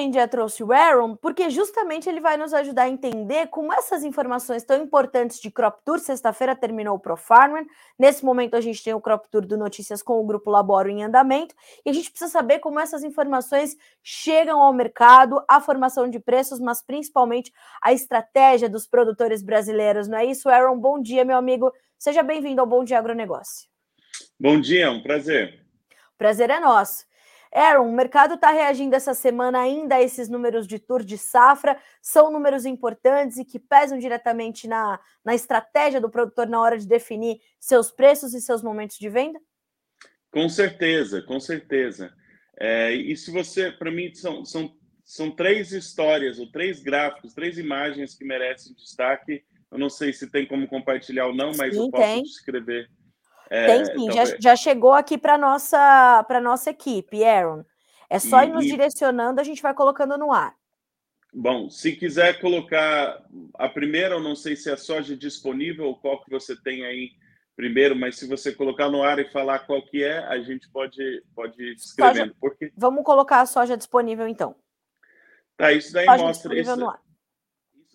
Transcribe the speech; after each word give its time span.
gente 0.00 0.14
já 0.14 0.26
trouxe 0.26 0.62
o 0.62 0.72
Aaron 0.72 1.16
porque 1.16 1.50
justamente 1.50 2.08
ele 2.08 2.20
vai 2.20 2.36
nos 2.36 2.52
ajudar 2.52 2.82
a 2.82 2.88
entender 2.88 3.48
como 3.48 3.72
essas 3.72 4.02
informações 4.02 4.64
tão 4.64 4.82
importantes 4.82 5.40
de 5.40 5.50
Crop 5.50 5.80
Tour. 5.84 5.98
Sexta-feira 5.98 6.56
terminou 6.56 6.96
o 6.96 6.98
Pro 6.98 7.16
Farmer. 7.16 7.64
Nesse 7.98 8.24
momento 8.24 8.54
a 8.54 8.60
gente 8.60 8.82
tem 8.82 8.94
o 8.94 9.00
Crop 9.00 9.26
Tour 9.30 9.46
do 9.46 9.56
Notícias 9.56 10.02
com 10.02 10.20
o 10.20 10.26
Grupo 10.26 10.50
Laboro 10.50 10.88
em 10.88 11.04
andamento 11.04 11.54
e 11.84 11.90
a 11.90 11.92
gente 11.92 12.10
precisa 12.10 12.30
saber 12.30 12.58
como 12.58 12.80
essas 12.80 13.04
informações 13.04 13.76
chegam 14.02 14.60
ao 14.60 14.72
mercado, 14.72 15.42
a 15.48 15.60
formação 15.60 16.08
de 16.08 16.18
preços, 16.18 16.58
mas 16.58 16.82
principalmente 16.82 17.52
a 17.82 17.92
estratégia 17.92 18.68
dos 18.68 18.86
produtores 18.86 19.42
brasileiros. 19.42 20.08
Não 20.08 20.18
é 20.18 20.24
isso, 20.24 20.48
Aaron? 20.48 20.78
Bom 20.78 21.00
dia, 21.00 21.24
meu 21.24 21.36
amigo. 21.36 21.72
Seja 21.98 22.22
bem-vindo 22.22 22.60
ao 22.60 22.66
Bom 22.66 22.82
Dia 22.82 22.98
Agronegócio. 22.98 23.68
Bom 24.38 24.60
dia, 24.60 24.84
é 24.86 24.90
um 24.90 25.02
prazer. 25.02 25.60
Prazer 26.16 26.50
é 26.50 26.58
nosso. 26.58 27.09
Aaron, 27.52 27.88
o 27.88 27.92
mercado 27.92 28.34
está 28.34 28.50
reagindo 28.50 28.94
essa 28.94 29.12
semana 29.12 29.60
ainda 29.60 29.96
a 29.96 30.02
esses 30.02 30.28
números 30.28 30.66
de 30.66 30.78
tour 30.78 31.02
de 31.02 31.18
safra. 31.18 31.76
São 32.00 32.30
números 32.30 32.64
importantes 32.64 33.38
e 33.38 33.44
que 33.44 33.58
pesam 33.58 33.98
diretamente 33.98 34.68
na, 34.68 35.00
na 35.24 35.34
estratégia 35.34 36.00
do 36.00 36.08
produtor 36.08 36.48
na 36.48 36.60
hora 36.60 36.78
de 36.78 36.86
definir 36.86 37.40
seus 37.58 37.90
preços 37.90 38.34
e 38.34 38.40
seus 38.40 38.62
momentos 38.62 38.96
de 38.98 39.08
venda? 39.08 39.40
Com 40.30 40.48
certeza, 40.48 41.22
com 41.22 41.40
certeza. 41.40 42.12
É, 42.58 42.92
e 42.92 43.16
se 43.16 43.32
você, 43.32 43.72
para 43.72 43.90
mim, 43.90 44.14
são, 44.14 44.44
são, 44.44 44.72
são 45.04 45.30
três 45.30 45.72
histórias, 45.72 46.38
ou 46.38 46.50
três 46.52 46.80
gráficos, 46.80 47.34
três 47.34 47.58
imagens 47.58 48.14
que 48.14 48.24
merecem 48.24 48.74
destaque. 48.74 49.42
Eu 49.72 49.78
não 49.78 49.90
sei 49.90 50.12
se 50.12 50.30
tem 50.30 50.46
como 50.46 50.68
compartilhar 50.68 51.26
ou 51.26 51.34
não, 51.34 51.52
mas 51.56 51.74
sim, 51.74 51.80
eu 51.80 51.90
posso 51.90 52.04
tem. 52.04 52.22
descrever 52.22 52.88
é, 53.50 53.66
Tem 53.66 53.84
sim, 53.84 54.04
então, 54.04 54.12
já, 54.12 54.36
já 54.38 54.56
chegou 54.56 54.92
aqui 54.92 55.18
para 55.18 55.36
nossa 55.36 56.24
para 56.28 56.40
nossa 56.40 56.70
equipe, 56.70 57.24
Aaron. 57.24 57.64
É 58.08 58.18
só 58.20 58.42
e, 58.42 58.46
ir 58.46 58.52
nos 58.52 58.64
direcionando, 58.64 59.40
a 59.40 59.44
gente 59.44 59.60
vai 59.60 59.74
colocando 59.74 60.16
no 60.16 60.32
ar. 60.32 60.54
Bom, 61.32 61.68
se 61.68 61.92
quiser 61.92 62.40
colocar 62.40 63.24
a 63.54 63.68
primeira, 63.68 64.14
eu 64.14 64.20
não 64.20 64.36
sei 64.36 64.56
se 64.56 64.70
é 64.70 64.76
soja 64.76 65.16
disponível 65.16 65.86
ou 65.86 65.96
qual 65.96 66.22
que 66.22 66.30
você 66.30 66.56
tem 66.60 66.84
aí 66.84 67.10
primeiro, 67.56 67.94
mas 67.94 68.16
se 68.16 68.26
você 68.26 68.52
colocar 68.52 68.88
no 68.88 69.02
ar 69.02 69.18
e 69.18 69.30
falar 69.30 69.60
qual 69.60 69.82
que 69.82 70.02
é, 70.02 70.18
a 70.18 70.40
gente 70.40 70.68
pode 70.70 71.22
pode 71.34 71.60
ir 71.60 71.74
escrevendo. 71.74 72.34
Porque... 72.40 72.72
Vamos 72.76 73.04
colocar 73.04 73.40
a 73.40 73.46
soja 73.46 73.76
disponível 73.76 74.28
então. 74.28 74.54
Tá, 75.56 75.72
isso 75.72 75.92
daí 75.92 76.06
soja 76.06 76.24
mostra 76.24 76.58
isso 76.58 77.00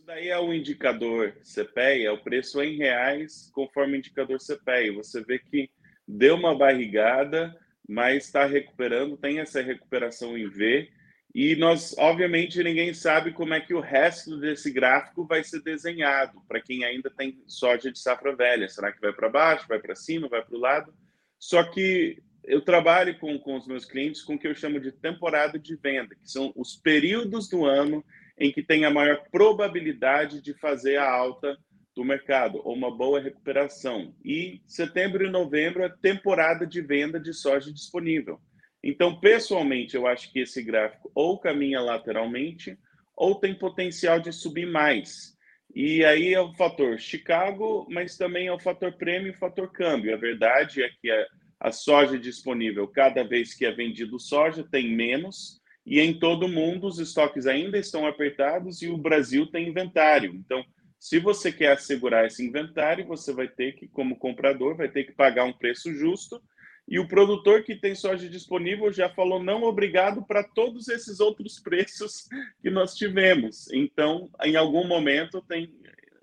daí 0.05 0.29
é 0.29 0.39
o 0.39 0.53
indicador 0.53 1.35
CPEA, 1.41 2.07
é 2.07 2.11
o 2.11 2.21
preço 2.21 2.61
em 2.61 2.77
reais 2.77 3.49
conforme 3.53 3.93
o 3.93 3.97
indicador 3.97 4.37
CPEA. 4.39 4.93
Você 4.93 5.23
vê 5.23 5.39
que 5.39 5.69
deu 6.07 6.35
uma 6.35 6.55
barrigada, 6.55 7.55
mas 7.87 8.25
está 8.25 8.45
recuperando, 8.45 9.17
tem 9.17 9.39
essa 9.39 9.61
recuperação 9.61 10.37
em 10.37 10.47
V. 10.47 10.89
E 11.33 11.55
nós, 11.55 11.95
obviamente, 11.97 12.63
ninguém 12.63 12.93
sabe 12.93 13.33
como 13.33 13.53
é 13.53 13.59
que 13.59 13.73
o 13.73 13.81
resto 13.81 14.37
desse 14.37 14.71
gráfico 14.71 15.25
vai 15.25 15.43
ser 15.43 15.61
desenhado 15.61 16.39
para 16.47 16.61
quem 16.61 16.85
ainda 16.85 17.09
tem 17.09 17.43
soja 17.47 17.91
de 17.91 17.99
safra 17.99 18.33
velha. 18.35 18.69
Será 18.69 18.91
que 18.91 19.01
vai 19.01 19.11
para 19.11 19.27
baixo, 19.27 19.67
vai 19.67 19.79
para 19.79 19.95
cima, 19.95 20.29
vai 20.29 20.43
para 20.43 20.55
o 20.55 20.59
lado? 20.59 20.93
Só 21.37 21.63
que 21.63 22.21
eu 22.43 22.61
trabalho 22.61 23.17
com, 23.19 23.37
com 23.39 23.57
os 23.57 23.67
meus 23.67 23.85
clientes 23.85 24.21
com 24.21 24.35
o 24.35 24.39
que 24.39 24.47
eu 24.47 24.55
chamo 24.55 24.79
de 24.79 24.91
temporada 24.91 25.57
de 25.57 25.75
venda, 25.75 26.15
que 26.15 26.29
são 26.29 26.53
os 26.55 26.75
períodos 26.75 27.49
do 27.49 27.65
ano 27.65 28.05
em 28.37 28.51
que 28.51 28.61
tem 28.61 28.85
a 28.85 28.89
maior 28.89 29.23
probabilidade 29.31 30.41
de 30.41 30.53
fazer 30.53 30.97
a 30.97 31.09
alta 31.09 31.57
do 31.95 32.03
mercado 32.03 32.61
ou 32.63 32.75
uma 32.75 32.95
boa 32.95 33.21
recuperação. 33.21 34.13
E 34.23 34.61
setembro 34.67 35.25
e 35.25 35.29
novembro 35.29 35.83
é 35.83 35.89
temporada 35.89 36.67
de 36.67 36.81
venda 36.81 37.19
de 37.19 37.33
soja 37.33 37.71
disponível. 37.71 38.39
Então, 38.83 39.19
pessoalmente, 39.19 39.95
eu 39.95 40.05
acho 40.05 40.31
que 40.31 40.39
esse 40.39 40.61
gráfico 40.61 41.11
ou 41.15 41.39
caminha 41.39 41.79
lateralmente 41.79 42.77
ou 43.15 43.35
tem 43.35 43.55
potencial 43.57 44.19
de 44.19 44.31
subir 44.33 44.67
mais. 44.67 45.33
E 45.73 46.03
aí 46.05 46.33
é 46.33 46.39
o 46.39 46.53
fator 46.53 46.99
Chicago, 46.99 47.87
mas 47.89 48.17
também 48.17 48.47
é 48.47 48.53
o 48.53 48.59
fator 48.59 48.93
prêmio 48.93 49.29
e 49.29 49.35
o 49.35 49.39
fator 49.39 49.71
câmbio. 49.71 50.13
A 50.13 50.17
verdade 50.17 50.83
é 50.83 50.89
que 51.01 51.09
a, 51.09 51.25
a 51.59 51.71
soja 51.71 52.19
disponível, 52.19 52.87
cada 52.87 53.23
vez 53.23 53.53
que 53.53 53.65
é 53.65 53.71
vendido 53.71 54.19
soja, 54.19 54.67
tem 54.69 54.93
menos 54.93 55.61
e 55.85 55.99
em 55.99 56.17
todo 56.17 56.47
o 56.47 56.49
mundo 56.49 56.87
os 56.87 56.99
estoques 56.99 57.45
ainda 57.45 57.77
estão 57.77 58.07
apertados 58.07 58.81
e 58.81 58.87
o 58.87 58.97
Brasil 58.97 59.45
tem 59.47 59.67
inventário. 59.67 60.33
Então, 60.33 60.63
se 60.99 61.19
você 61.19 61.51
quer 61.51 61.73
assegurar 61.73 62.25
esse 62.25 62.43
inventário, 62.43 63.05
você 63.05 63.31
vai 63.31 63.47
ter 63.47 63.73
que, 63.73 63.87
como 63.87 64.17
comprador, 64.17 64.75
vai 64.75 64.89
ter 64.89 65.03
que 65.03 65.11
pagar 65.11 65.43
um 65.43 65.53
preço 65.53 65.93
justo. 65.93 66.41
E 66.87 66.99
o 66.99 67.07
produtor 67.07 67.63
que 67.63 67.75
tem 67.75 67.93
soja 67.93 68.29
disponível 68.29 68.91
já 68.91 69.09
falou 69.09 69.41
não 69.41 69.63
obrigado 69.63 70.25
para 70.25 70.43
todos 70.43 70.87
esses 70.87 71.19
outros 71.19 71.59
preços 71.59 72.27
que 72.61 72.69
nós 72.69 72.95
tivemos. 72.95 73.71
Então, 73.71 74.29
em 74.43 74.55
algum 74.55 74.87
momento 74.87 75.41
tem 75.41 75.71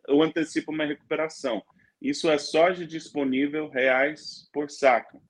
eu 0.09 0.23
antecipo 0.23 0.73
uma 0.73 0.85
recuperação. 0.85 1.63
Isso 2.01 2.29
é 2.29 2.37
soja 2.39 2.87
disponível 2.87 3.69
reais 3.69 4.49
por 4.53 4.71
saco. 4.71 5.23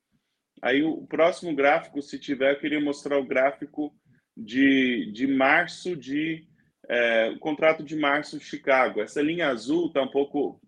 Aí 0.63 0.83
o 0.83 1.07
próximo 1.07 1.55
gráfico, 1.55 2.01
se 2.01 2.19
tiver, 2.19 2.53
eu 2.53 2.59
queria 2.59 2.81
mostrar 2.81 3.19
o 3.19 3.27
gráfico 3.27 3.95
de, 4.37 5.11
de 5.13 5.27
março 5.27 5.97
de 5.97 6.47
é, 6.89 7.31
o 7.31 7.39
contrato 7.39 7.83
de 7.83 7.97
março 7.97 8.41
Chicago. 8.41 9.01
Essa 9.01 9.23
linha 9.23 9.49
azul 9.49 9.87
está 9.87 10.03
um 10.03 10.11
pouco, 10.11 10.61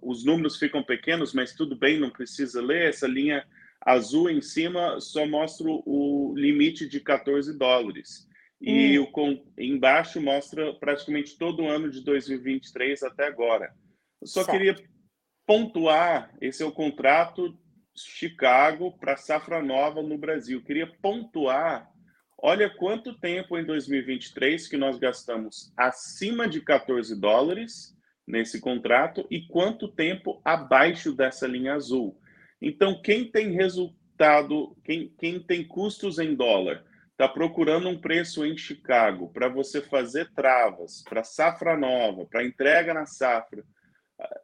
os 0.00 0.24
números 0.24 0.56
ficam 0.56 0.82
pequenos, 0.82 1.34
mas 1.34 1.52
tudo 1.52 1.76
bem, 1.76 1.98
não 1.98 2.10
precisa 2.10 2.62
ler. 2.62 2.88
Essa 2.88 3.06
linha 3.06 3.46
azul 3.80 4.30
em 4.30 4.40
cima 4.40 5.00
só 5.00 5.26
mostra 5.26 5.66
o 5.68 6.32
limite 6.36 6.88
de 6.88 7.00
14 7.00 7.56
dólares. 7.56 8.26
E 8.60 8.98
hum. 8.98 9.02
o 9.04 9.06
com, 9.12 9.44
embaixo 9.56 10.20
mostra 10.20 10.74
praticamente 10.74 11.36
todo 11.38 11.62
o 11.62 11.68
ano 11.68 11.90
de 11.90 12.02
2023 12.02 13.02
até 13.02 13.26
agora. 13.26 13.72
Eu 14.20 14.26
só 14.26 14.42
certo. 14.42 14.56
queria 14.56 14.76
pontuar, 15.46 16.34
esse 16.40 16.62
é 16.62 16.66
o 16.66 16.72
contrato 16.72 17.56
Chicago 17.96 18.92
para 18.98 19.16
safra 19.16 19.62
nova 19.62 20.02
no 20.02 20.18
Brasil. 20.18 20.58
Eu 20.58 20.64
queria 20.64 20.86
pontuar 20.86 21.88
Olha 22.40 22.70
quanto 22.70 23.18
tempo 23.18 23.58
em 23.58 23.64
2023 23.64 24.68
que 24.68 24.76
nós 24.76 24.96
gastamos 24.96 25.72
acima 25.76 26.48
de 26.48 26.60
14 26.60 27.18
dólares 27.18 27.96
nesse 28.24 28.60
contrato 28.60 29.26
e 29.28 29.42
quanto 29.48 29.88
tempo 29.88 30.40
abaixo 30.44 31.12
dessa 31.12 31.48
linha 31.48 31.74
azul. 31.74 32.16
Então, 32.62 33.02
quem 33.02 33.28
tem 33.28 33.50
resultado, 33.50 34.76
quem, 34.84 35.12
quem 35.18 35.40
tem 35.40 35.66
custos 35.66 36.20
em 36.20 36.36
dólar, 36.36 36.84
está 37.10 37.26
procurando 37.26 37.88
um 37.88 38.00
preço 38.00 38.46
em 38.46 38.56
Chicago 38.56 39.32
para 39.32 39.48
você 39.48 39.80
fazer 39.80 40.30
travas, 40.32 41.02
para 41.02 41.24
safra 41.24 41.76
nova, 41.76 42.24
para 42.24 42.44
entrega 42.44 42.94
na 42.94 43.04
safra. 43.04 43.64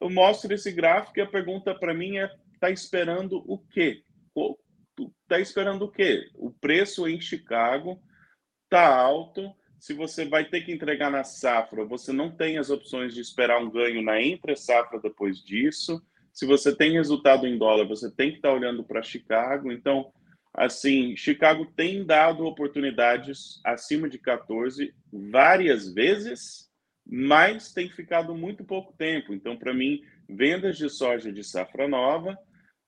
Eu 0.00 0.11
mostro 0.11 0.53
esse 0.53 0.72
gráfico 0.72 1.19
e 1.19 1.22
a 1.22 1.26
pergunta 1.26 1.72
para 1.72 1.94
mim 1.94 2.16
é: 2.16 2.28
está 2.55 2.71
esperando 2.71 3.44
o 3.47 3.59
quê? 3.59 4.03
Tá 5.28 5.41
esperando 5.41 5.84
o 5.84 5.91
quê? 5.91 6.31
O 6.34 6.50
preço 6.50 7.09
em 7.09 7.21
Chicago 7.21 8.00
tá 8.69 8.87
alto. 8.87 9.55
Se 9.78 9.93
você 9.93 10.25
vai 10.25 10.44
ter 10.44 10.62
que 10.62 10.72
entregar 10.72 11.10
na 11.10 11.25
safra, 11.25 11.84
você 11.84 12.12
não 12.12 12.31
tem 12.31 12.59
as 12.59 12.71
opções 12.71 13.12
de 13.12 13.21
esperar 13.21 13.60
um 13.60 13.71
ganho 13.71 14.03
na 14.03 14.21
entre 14.21 14.56
safra 14.56 14.99
depois 15.00 15.38
disso. 15.44 16.03
Se 16.32 16.47
você 16.47 16.75
tem 16.75 16.93
resultado 16.93 17.47
em 17.47 17.59
dólar, 17.59 17.87
você 17.87 18.10
tem 18.10 18.31
que 18.31 18.37
estar 18.37 18.49
tá 18.49 18.55
olhando 18.55 18.82
para 18.82 19.03
Chicago. 19.03 19.71
Então, 19.71 20.12
assim, 20.53 21.16
Chicago 21.16 21.66
tem 21.76 22.05
dado 22.05 22.44
oportunidades 22.44 23.61
acima 23.65 24.09
de 24.09 24.19
14 24.19 24.94
várias 25.12 25.93
vezes, 25.93 26.71
mas 27.06 27.72
tem 27.72 27.91
ficado 27.91 28.34
muito 28.34 28.65
pouco 28.65 28.93
tempo. 28.97 29.34
Então, 29.34 29.56
para 29.56 29.75
mim, 29.75 30.03
vendas 30.28 30.78
de 30.78 30.88
soja 30.88 31.31
de 31.31 31.44
safra 31.44 31.87
nova, 31.87 32.38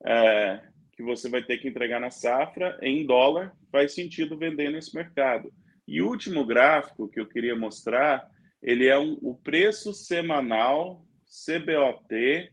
é, 0.04 0.62
que 0.96 1.02
você 1.02 1.28
vai 1.28 1.42
ter 1.42 1.58
que 1.58 1.68
entregar 1.68 2.00
na 2.00 2.10
safra 2.10 2.78
em 2.80 3.04
dólar, 3.04 3.54
faz 3.70 3.94
sentido 3.94 4.38
vender 4.38 4.70
nesse 4.70 4.94
mercado. 4.94 5.52
E 5.86 6.00
o 6.00 6.08
último 6.08 6.44
gráfico 6.44 7.08
que 7.08 7.20
eu 7.20 7.26
queria 7.26 7.54
mostrar, 7.54 8.26
ele 8.62 8.86
é 8.86 8.98
um, 8.98 9.18
o 9.20 9.34
preço 9.34 9.92
semanal 9.92 11.04
CBOT 11.26 12.50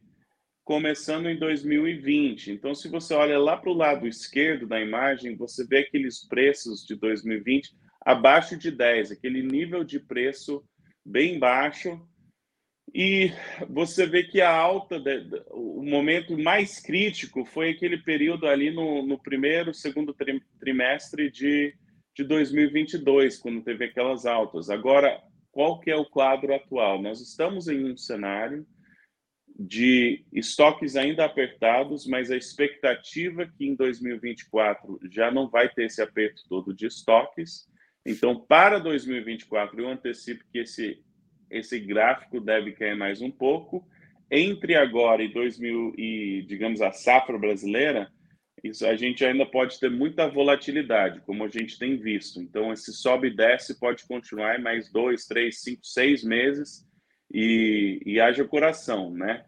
começando 0.63 1.27
em 1.27 1.38
2020. 1.38 2.51
Então, 2.51 2.75
se 2.75 2.88
você 2.88 3.13
olha 3.13 3.39
lá 3.39 3.57
para 3.57 3.69
o 3.69 3.75
lado 3.75 4.07
esquerdo 4.07 4.67
da 4.67 4.79
imagem, 4.79 5.35
você 5.35 5.65
vê 5.65 5.79
aqueles 5.79 6.27
preços 6.27 6.85
de 6.85 6.95
2020 6.95 7.71
abaixo 8.01 8.57
de 8.57 8.69
10, 8.69 9.12
aquele 9.12 9.41
nível 9.41 9.83
de 9.83 10.00
preço 10.00 10.63
bem 11.06 11.39
baixo, 11.39 12.00
e 12.93 13.31
você 13.67 14.05
vê 14.05 14.23
que 14.23 14.39
a 14.39 14.55
alta, 14.55 15.01
o 15.51 15.81
momento 15.81 16.37
mais 16.37 16.79
crítico 16.79 17.43
foi 17.43 17.71
aquele 17.71 17.97
período 17.97 18.47
ali 18.47 18.69
no, 18.69 19.01
no 19.05 19.17
primeiro, 19.17 19.73
segundo 19.73 20.15
trimestre 20.59 21.31
de, 21.31 21.73
de 22.15 22.23
2022, 22.23 23.39
quando 23.39 23.63
teve 23.63 23.85
aquelas 23.85 24.27
altas. 24.27 24.69
Agora, 24.69 25.19
qual 25.51 25.79
que 25.79 25.89
é 25.89 25.95
o 25.95 26.05
quadro 26.05 26.53
atual? 26.53 27.01
Nós 27.01 27.19
estamos 27.19 27.67
em 27.67 27.83
um 27.83 27.97
cenário 27.97 28.63
de 29.57 30.23
estoques 30.31 30.95
ainda 30.95 31.25
apertados, 31.25 32.05
mas 32.05 32.29
a 32.29 32.37
expectativa 32.37 33.43
é 33.43 33.47
que 33.47 33.65
em 33.65 33.75
2024 33.75 34.99
já 35.11 35.31
não 35.31 35.49
vai 35.49 35.67
ter 35.69 35.85
esse 35.85 36.01
aperto 36.01 36.41
todo 36.47 36.73
de 36.73 36.87
estoques 36.87 37.67
Então, 38.05 38.39
para 38.39 38.79
2024, 38.79 39.79
eu 39.79 39.89
antecipo 39.89 40.43
que 40.51 40.59
esse, 40.59 41.03
esse 41.53 41.79
gráfico 41.79 42.39
deve 42.39 42.71
cair 42.73 42.95
mais 42.95 43.21
um 43.21 43.31
pouco. 43.31 43.88
Entre 44.29 44.75
agora 44.75 45.23
e 45.23 45.31
2000 45.31 45.94
e, 45.97 46.44
digamos, 46.47 46.81
a 46.81 46.91
safra 46.91 47.38
brasileira, 47.38 48.11
isso 48.63 48.85
a 48.85 48.95
gente 48.95 49.23
ainda 49.25 49.45
pode 49.45 49.79
ter 49.79 49.91
muita 49.91 50.27
volatilidade, 50.27 51.21
como 51.21 51.44
a 51.44 51.47
gente 51.50 51.77
tem 51.77 51.97
visto. 51.97 52.41
Então, 52.41 52.71
esse 52.71 52.94
sobe 52.94 53.27
e 53.27 53.35
desce 53.35 53.79
pode 53.79 54.05
continuar 54.05 54.59
mais 54.59 54.91
dois, 54.91 55.25
três, 55.25 55.61
cinco, 55.61 55.85
seis 55.85 56.23
meses 56.23 56.88
e, 57.31 58.01
e 58.05 58.19
haja 58.19 58.45
coração, 58.45 59.11
né? 59.11 59.45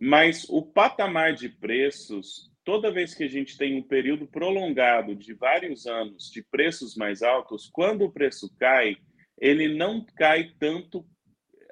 Mas 0.00 0.46
o 0.48 0.62
patamar 0.62 1.34
de 1.34 1.48
preços, 1.48 2.48
toda 2.64 2.92
vez 2.92 3.14
que 3.14 3.24
a 3.24 3.28
gente 3.28 3.58
tem 3.58 3.76
um 3.76 3.82
período 3.82 4.26
prolongado 4.28 5.16
de 5.16 5.34
vários 5.34 5.86
anos 5.86 6.30
de 6.30 6.42
preços 6.44 6.94
mais 6.94 7.22
altos, 7.22 7.68
quando 7.72 8.04
o 8.04 8.12
preço 8.12 8.54
cai, 8.56 8.96
ele 9.40 9.74
não 9.74 10.04
cai 10.16 10.52
tanto. 10.60 11.04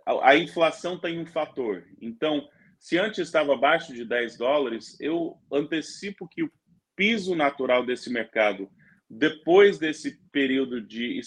A 0.06 0.36
inflação 0.36 0.98
tem 0.98 1.18
um 1.18 1.26
fator. 1.26 1.84
Então, 2.00 2.48
se 2.78 2.96
antes 2.96 3.18
estava 3.18 3.54
abaixo 3.54 3.92
de 3.92 4.04
10 4.04 4.38
dólares, 4.38 4.96
eu 5.00 5.36
antecipo 5.52 6.28
que 6.28 6.44
o 6.44 6.52
piso 6.94 7.34
natural 7.34 7.84
desse 7.84 8.08
mercado, 8.10 8.70
depois 9.10 9.78
desse 9.78 10.18
período 10.30 10.80
de 10.80 11.20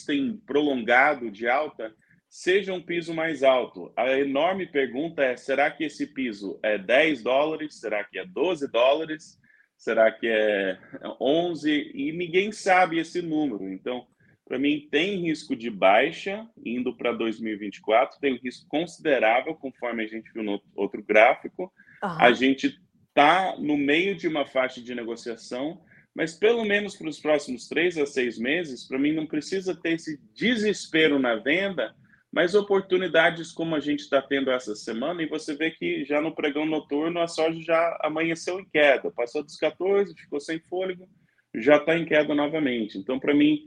prolongado 0.45 1.29
de 1.29 1.47
alta, 1.47 1.93
seja 2.29 2.73
um 2.73 2.81
piso 2.81 3.13
mais 3.13 3.43
alto. 3.43 3.91
A 3.97 4.11
enorme 4.17 4.65
pergunta 4.65 5.23
é: 5.23 5.35
será 5.35 5.69
que 5.69 5.83
esse 5.83 6.07
piso 6.07 6.59
é 6.63 6.77
10 6.77 7.23
dólares? 7.23 7.79
Será 7.79 8.03
que 8.03 8.19
é 8.19 8.25
12 8.25 8.71
dólares? 8.71 9.37
Será 9.75 10.11
que 10.11 10.27
é 10.27 10.77
11? 11.19 11.91
E 11.93 12.11
ninguém 12.11 12.51
sabe 12.51 12.99
esse 12.99 13.21
número. 13.21 13.71
Então, 13.71 14.05
para 14.49 14.59
mim, 14.59 14.87
tem 14.91 15.21
risco 15.21 15.55
de 15.55 15.69
baixa 15.69 16.45
indo 16.65 16.93
para 16.97 17.13
2024, 17.13 18.19
tem 18.19 18.33
um 18.33 18.39
risco 18.43 18.67
considerável, 18.67 19.55
conforme 19.55 20.03
a 20.03 20.07
gente 20.07 20.29
viu 20.33 20.43
no 20.43 20.61
outro 20.75 21.01
gráfico. 21.01 21.71
Uhum. 22.03 22.09
A 22.19 22.31
gente 22.33 22.77
está 23.07 23.55
no 23.57 23.77
meio 23.77 24.15
de 24.15 24.27
uma 24.27 24.45
faixa 24.45 24.81
de 24.81 24.93
negociação, 24.93 25.79
mas 26.13 26.33
pelo 26.33 26.65
menos 26.65 26.95
para 26.95 27.07
os 27.07 27.19
próximos 27.19 27.67
três 27.67 27.97
a 27.97 28.05
seis 28.05 28.37
meses, 28.37 28.87
para 28.87 28.97
mim, 28.97 29.13
não 29.13 29.27
precisa 29.27 29.73
ter 29.73 29.93
esse 29.93 30.19
desespero 30.33 31.19
na 31.19 31.35
venda 31.35 31.95
mas 32.31 32.53
oportunidades 32.53 33.51
como 33.51 33.75
a 33.75 33.79
gente 33.79 34.01
está 34.01 34.21
tendo 34.21 34.51
essa 34.51 34.75
semana, 34.75 35.21
e 35.21 35.27
você 35.27 35.55
vê 35.55 35.71
que 35.71 36.05
já 36.05 36.21
no 36.21 36.33
pregão 36.33 36.65
noturno 36.65 37.19
a 37.19 37.27
soja 37.27 37.59
já 37.61 37.99
amanheceu 38.03 38.59
em 38.59 38.65
queda, 38.65 39.11
passou 39.11 39.43
dos 39.43 39.57
14, 39.57 40.13
ficou 40.15 40.39
sem 40.39 40.59
fôlego, 40.59 41.09
já 41.55 41.77
está 41.77 41.97
em 41.97 42.05
queda 42.05 42.35
novamente. 42.35 42.97
Então, 42.97 43.19
para 43.19 43.33
mim, 43.33 43.65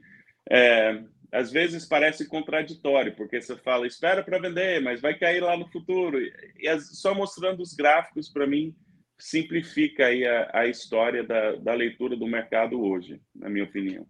é, 0.50 1.02
às 1.32 1.50
vezes 1.50 1.86
parece 1.86 2.28
contraditório, 2.28 3.14
porque 3.16 3.40
você 3.40 3.56
fala, 3.56 3.86
espera 3.86 4.22
para 4.22 4.38
vender, 4.38 4.82
mas 4.82 5.00
vai 5.00 5.18
cair 5.18 5.40
lá 5.40 5.56
no 5.56 5.66
futuro. 5.68 6.18
E 6.58 6.68
as, 6.68 6.98
só 7.00 7.14
mostrando 7.14 7.62
os 7.62 7.72
gráficos, 7.72 8.28
para 8.28 8.46
mim, 8.46 8.74
simplifica 9.18 10.06
aí 10.06 10.26
a, 10.26 10.50
a 10.52 10.66
história 10.66 11.22
da, 11.22 11.56
da 11.56 11.74
leitura 11.74 12.16
do 12.16 12.26
mercado 12.26 12.82
hoje, 12.82 13.20
na 13.34 13.48
minha 13.48 13.64
opinião. 13.64 14.06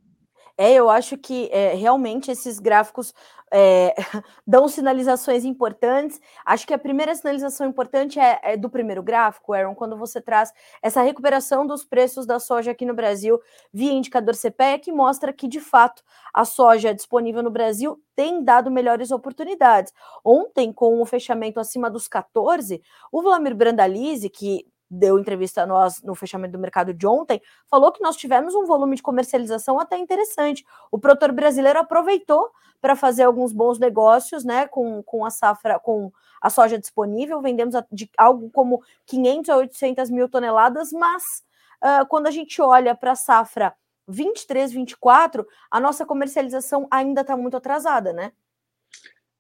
É, 0.63 0.75
eu 0.75 0.89
acho 0.89 1.19
que 1.19 1.49
é, 1.51 1.75
realmente 1.75 2.31
esses 2.31 2.61
gráficos 2.61 3.13
é, 3.53 3.97
dão 4.47 4.69
sinalizações 4.69 5.45
importantes. 5.45 6.21
Acho 6.47 6.65
que 6.65 6.73
a 6.73 6.79
primeira 6.79 7.13
sinalização 7.17 7.67
importante 7.67 8.21
é, 8.21 8.39
é, 8.45 8.57
do 8.57 8.71
primeiro 8.71 9.03
gráfico, 9.03 9.53
Aaron, 9.53 9.75
quando 9.75 9.97
você 9.97 10.21
traz 10.21 10.53
essa 10.81 11.03
recuperação 11.03 11.67
dos 11.67 11.83
preços 11.85 12.27
da 12.27 12.39
soja 12.39 12.71
aqui 12.71 12.87
no 12.87 12.95
Brasil 12.95 13.41
via 13.73 13.91
indicador 13.91 14.37
CPEA, 14.37 14.79
que 14.79 14.93
mostra 14.93 15.33
que, 15.33 15.49
de 15.49 15.59
fato, 15.59 16.01
a 16.33 16.45
soja 16.45 16.95
disponível 16.95 17.43
no 17.43 17.51
Brasil 17.51 18.01
tem 18.15 18.45
dado 18.45 18.71
melhores 18.71 19.11
oportunidades. 19.11 19.93
Ontem, 20.25 20.73
com 20.73 21.03
o 21.03 21.05
fechamento 21.05 21.59
acima 21.59 21.91
dos 21.91 22.07
14, 22.07 22.81
o 23.11 23.21
Vladimir 23.21 23.57
Brandalize, 23.57 24.31
que 24.31 24.65
deu 24.93 25.19
entrevista 25.19 25.63
a 25.63 25.67
nós 25.67 26.03
no 26.03 26.15
fechamento 26.15 26.53
do 26.53 26.59
mercado 26.59 26.93
de 26.93 27.07
ontem, 27.07 27.41
falou 27.67 27.91
que 27.91 28.03
nós 28.03 28.15
tivemos 28.15 28.55
um 28.55 28.67
volume 28.67 28.95
de 28.95 29.03
comercialização 29.03 29.81
até 29.81 29.97
interessante. 29.97 30.65
O 30.91 30.99
produtor 30.99 31.33
brasileiro 31.33 31.79
aproveitou 31.79 32.51
para 32.79 32.95
fazer 32.95 33.23
alguns 33.23 33.53
bons 33.53 33.79
negócios, 33.79 34.45
né, 34.45 34.67
com, 34.67 35.03
com 35.03 35.25
a 35.25 35.31
safra, 35.31 35.79
com 35.79 36.13
a 36.41 36.51
soja 36.51 36.79
disponível, 36.79 37.41
vendemos 37.41 37.75
de 37.91 38.11
algo 38.19 38.51
como 38.51 38.83
500 39.07 39.49
a 39.49 39.57
800 39.57 40.11
mil 40.11 40.29
toneladas, 40.29 40.93
mas 40.93 41.43
uh, 41.83 42.07
quando 42.09 42.27
a 42.27 42.31
gente 42.31 42.61
olha 42.61 42.95
para 42.95 43.13
a 43.13 43.17
safra 43.17 43.73
23, 44.09 44.73
24, 44.73 45.47
a 45.71 45.81
nossa 45.81 46.05
comercialização 46.05 46.87
ainda 46.91 47.23
está 47.23 47.37
muito 47.37 47.57
atrasada, 47.57 48.13
né? 48.13 48.33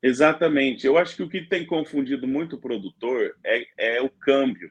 Exatamente. 0.01 0.87
Eu 0.87 0.97
acho 0.97 1.17
que 1.17 1.23
o 1.23 1.29
que 1.29 1.43
tem 1.43 1.67
confundido 1.67 2.27
muito 2.27 2.57
o 2.57 2.61
produtor 2.61 3.37
é, 3.45 3.67
é 3.77 4.01
o 4.01 4.09
câmbio 4.09 4.71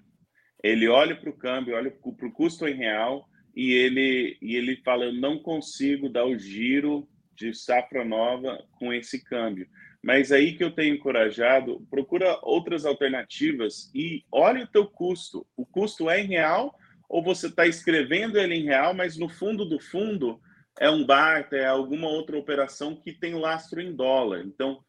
ele 0.64 0.88
olha 0.88 1.16
para 1.16 1.30
o 1.30 1.38
câmbio, 1.38 1.76
olha 1.76 1.92
para 1.92 2.28
o 2.28 2.32
custo 2.32 2.68
em 2.68 2.76
real 2.76 3.28
e 3.56 3.72
ele, 3.72 4.38
e 4.42 4.56
ele 4.56 4.78
fala: 4.78 5.06
Eu 5.06 5.14
não 5.14 5.40
consigo 5.40 6.10
dar 6.10 6.26
o 6.26 6.38
giro 6.38 7.08
de 7.36 7.54
safra 7.54 8.06
nova 8.06 8.64
com 8.78 8.94
esse 8.94 9.24
câmbio. 9.24 9.68
Mas 10.04 10.32
aí 10.32 10.56
que 10.56 10.64
eu 10.64 10.72
tenho 10.72 10.96
encorajado, 10.96 11.86
procura 11.90 12.40
outras 12.42 12.86
alternativas 12.86 13.92
e 13.94 14.24
olha 14.32 14.64
o 14.64 14.68
teu 14.68 14.88
custo. 14.88 15.46
O 15.56 15.66
custo 15.66 16.10
é 16.10 16.22
em 16.22 16.28
real 16.28 16.76
ou 17.08 17.22
você 17.22 17.48
está 17.48 17.68
escrevendo 17.68 18.40
ele 18.40 18.56
em 18.56 18.64
real, 18.64 18.94
mas 18.94 19.18
no 19.18 19.30
fundo 19.30 19.66
do 19.66 19.80
fundo 19.80 20.40
é 20.80 20.90
um 20.90 21.06
barter, 21.06 21.62
é 21.62 21.68
alguma 21.68 22.08
outra 22.08 22.38
operação 22.38 22.96
que 22.96 23.12
tem 23.12 23.36
lastro 23.36 23.82
em 23.82 23.94
dólar. 23.94 24.44
Então, 24.46 24.84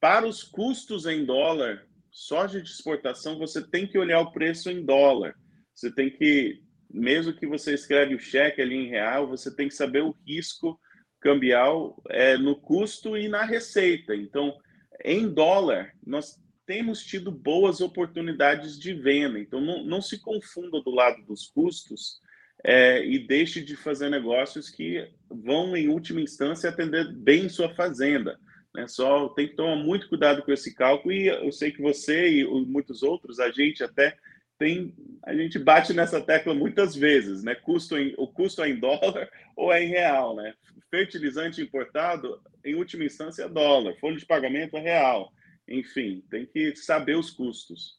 para 0.00 0.26
os 0.26 0.42
custos 0.42 1.06
em 1.06 1.24
dólar, 1.24 1.87
soja 2.10 2.60
de 2.60 2.68
exportação, 2.68 3.38
você 3.38 3.66
tem 3.66 3.86
que 3.86 3.98
olhar 3.98 4.20
o 4.20 4.32
preço 4.32 4.70
em 4.70 4.84
dólar. 4.84 5.34
Você 5.74 5.92
tem 5.92 6.10
que, 6.10 6.62
mesmo 6.90 7.32
que 7.32 7.46
você 7.46 7.74
escreve 7.74 8.14
o 8.14 8.20
cheque 8.20 8.60
ali 8.60 8.74
em 8.74 8.88
real, 8.88 9.28
você 9.28 9.54
tem 9.54 9.68
que 9.68 9.74
saber 9.74 10.02
o 10.02 10.16
risco 10.26 10.78
cambial 11.20 12.00
é, 12.08 12.36
no 12.36 12.56
custo 12.56 13.16
e 13.16 13.28
na 13.28 13.44
receita. 13.44 14.14
Então, 14.14 14.56
em 15.04 15.28
dólar, 15.28 15.92
nós 16.04 16.36
temos 16.66 17.02
tido 17.02 17.30
boas 17.30 17.80
oportunidades 17.80 18.78
de 18.78 18.92
venda. 18.92 19.38
Então, 19.38 19.60
não, 19.60 19.84
não 19.84 20.02
se 20.02 20.20
confunda 20.20 20.82
do 20.82 20.90
lado 20.90 21.22
dos 21.24 21.46
custos 21.46 22.20
é, 22.64 23.04
e 23.06 23.26
deixe 23.26 23.60
de 23.60 23.76
fazer 23.76 24.10
negócios 24.10 24.68
que 24.68 25.08
vão, 25.30 25.76
em 25.76 25.88
última 25.88 26.20
instância, 26.20 26.68
atender 26.68 27.12
bem 27.14 27.48
sua 27.48 27.74
fazenda. 27.74 28.38
Né? 28.78 28.86
Só 28.86 29.28
tem 29.30 29.48
que 29.48 29.56
tomar 29.56 29.74
muito 29.74 30.08
cuidado 30.08 30.42
com 30.42 30.52
esse 30.52 30.72
cálculo 30.72 31.12
e 31.12 31.26
eu 31.26 31.50
sei 31.50 31.72
que 31.72 31.82
você 31.82 32.30
e 32.30 32.44
muitos 32.64 33.02
outros, 33.02 33.40
a 33.40 33.50
gente 33.50 33.82
até 33.82 34.16
tem, 34.56 34.94
a 35.24 35.34
gente 35.34 35.58
bate 35.58 35.92
nessa 35.92 36.20
tecla 36.20 36.54
muitas 36.54 36.94
vezes, 36.94 37.42
né? 37.42 37.56
Custo 37.56 37.98
em, 37.98 38.14
o 38.16 38.28
custo 38.28 38.62
é 38.62 38.70
em 38.70 38.78
dólar 38.78 39.28
ou 39.56 39.72
é 39.72 39.82
em 39.82 39.88
real, 39.88 40.36
né? 40.36 40.54
Fertilizante 40.90 41.60
importado, 41.60 42.40
em 42.64 42.76
última 42.76 43.04
instância, 43.04 43.44
é 43.44 43.48
dólar. 43.48 43.96
Folha 44.00 44.16
de 44.16 44.26
pagamento 44.26 44.76
é 44.76 44.80
real. 44.80 45.32
Enfim, 45.66 46.24
tem 46.30 46.46
que 46.46 46.74
saber 46.76 47.16
os 47.16 47.30
custos. 47.30 47.98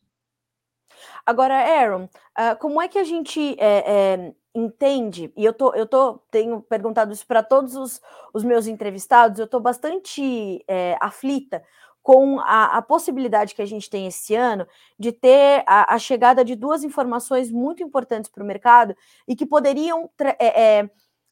Agora, 1.25 1.55
Aaron, 1.55 2.05
uh, 2.05 2.57
como 2.59 2.81
é 2.81 2.87
que 2.87 2.97
a 2.97 3.03
gente 3.03 3.55
é, 3.59 3.83
é, 3.85 4.33
entende, 4.53 5.31
e 5.37 5.45
eu, 5.45 5.53
tô, 5.53 5.73
eu 5.73 5.85
tô, 5.85 6.19
tenho 6.31 6.61
perguntado 6.61 7.13
isso 7.13 7.25
para 7.25 7.43
todos 7.43 7.75
os, 7.75 8.01
os, 8.33 8.43
meus 8.43 8.67
entrevistados, 8.67 9.39
eu 9.39 9.45
estou 9.45 9.59
bastante 9.59 10.63
é, 10.67 10.97
aflita 10.99 11.63
com 12.01 12.39
a, 12.39 12.77
a, 12.77 12.81
possibilidade 12.81 13.53
que 13.53 13.61
a 13.61 13.65
gente 13.65 13.89
tem 13.89 14.07
esse 14.07 14.33
ano 14.33 14.65
de 14.97 15.11
ter 15.11 15.63
a, 15.67 15.93
a 15.93 15.99
chegada 15.99 16.43
de 16.43 16.55
duas 16.55 16.83
informações 16.83 17.51
muito 17.51 17.83
importantes 17.83 18.31
para 18.31 18.43
o 18.43 18.47
mercado 18.47 18.95
e 19.27 19.35
que 19.35 19.45
poderiam 19.45 20.09
tra 20.17 20.35
é, 20.39 20.79
é, 20.79 20.89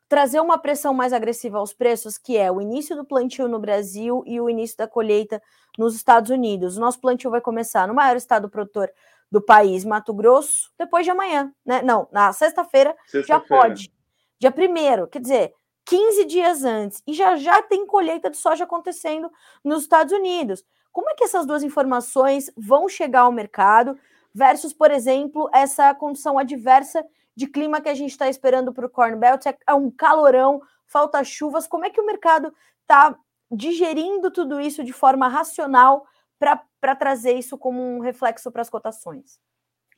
trazer 0.08 0.40
uma 0.40 0.58
pressão 0.58 0.94
mais 0.94 1.12
agressiva 1.14 1.58
aos 1.58 1.74
preços, 1.74 2.18
que 2.18 2.38
é 2.38 2.52
o 2.52 2.62
início 2.62 2.96
do 2.96 3.06
plantio 3.06 3.48
no 3.48 3.60
Brasil 3.60 4.24
e 4.26 4.40
o 4.40 4.50
início 4.50 4.78
da 4.78 4.88
colheita 4.88 5.42
nos 5.78 5.96
Estados 5.96 6.30
Unidos. 6.30 6.78
O 6.78 6.80
nosso 6.80 7.00
plantio 7.00 7.32
vai 7.32 7.42
começar 7.42 7.88
no 7.88 7.94
maior 7.94 8.16
estado 8.16 8.50
produtor 8.50 8.92
do 9.32 9.42
país, 9.42 9.84
Mato 9.84 10.14
Grosso, 10.14 10.72
depois 10.78 11.06
de 11.06 11.12
amanhã, 11.12 11.54
né? 11.66 11.82
Não, 11.82 12.08
na 12.12 12.32
sexta-feira 12.32 12.96
sexta 13.06 13.28
já 13.28 13.40
pode. 13.40 13.92
Dia 14.40 14.52
primeiro, 14.52 15.08
quer 15.08 15.20
dizer, 15.20 15.54
15 15.86 16.26
dias 16.26 16.64
antes, 16.64 17.02
e 17.08 17.14
já 17.14 17.36
já 17.36 17.62
tem 17.62 17.86
colheita 17.86 18.30
de 18.30 18.38
soja 18.38 18.66
acontecendo 18.66 19.32
nos 19.64 19.84
Estados 19.84 20.14
Unidos. 20.14 20.64
Como 20.92 21.10
é 21.10 21.16
que 21.16 21.24
essas 21.24 21.46
duas 21.46 21.64
informações 21.64 22.52
vão 22.58 22.90
chegar 22.90 23.22
ao 23.22 23.32
mercado 23.32 23.98
versus, 24.34 24.74
por 24.74 24.92
exemplo, 24.92 25.50
essa 25.54 25.94
condição 25.94 26.38
adversa 26.38 27.06
de 27.36 27.48
clima 27.48 27.80
que 27.80 27.90
a 27.90 27.94
gente 27.94 28.12
está 28.12 28.28
esperando 28.28 28.74
para 28.74 28.86
o 28.86 28.90
Corn 28.90 29.16
Belt? 29.16 29.46
É 29.46 29.74
um 29.74 29.92
calorão, 29.92 30.62
falta 30.86 31.24
chuvas. 31.24 31.68
Como 31.68 31.86
é 31.86 31.90
que 31.90 32.02
o 32.02 32.06
mercado 32.06 32.54
está 32.82 33.18
digerindo 33.52 34.30
tudo 34.32 34.60
isso 34.60 34.84
de 34.84 34.92
forma 34.92 35.28
racional 35.28 36.06
para 36.40 36.96
trazer 36.96 37.34
isso 37.34 37.58
como 37.58 37.82
um 37.82 38.00
reflexo 38.00 38.52
para 38.52 38.62
as 38.62 38.70
cotações? 38.70 39.40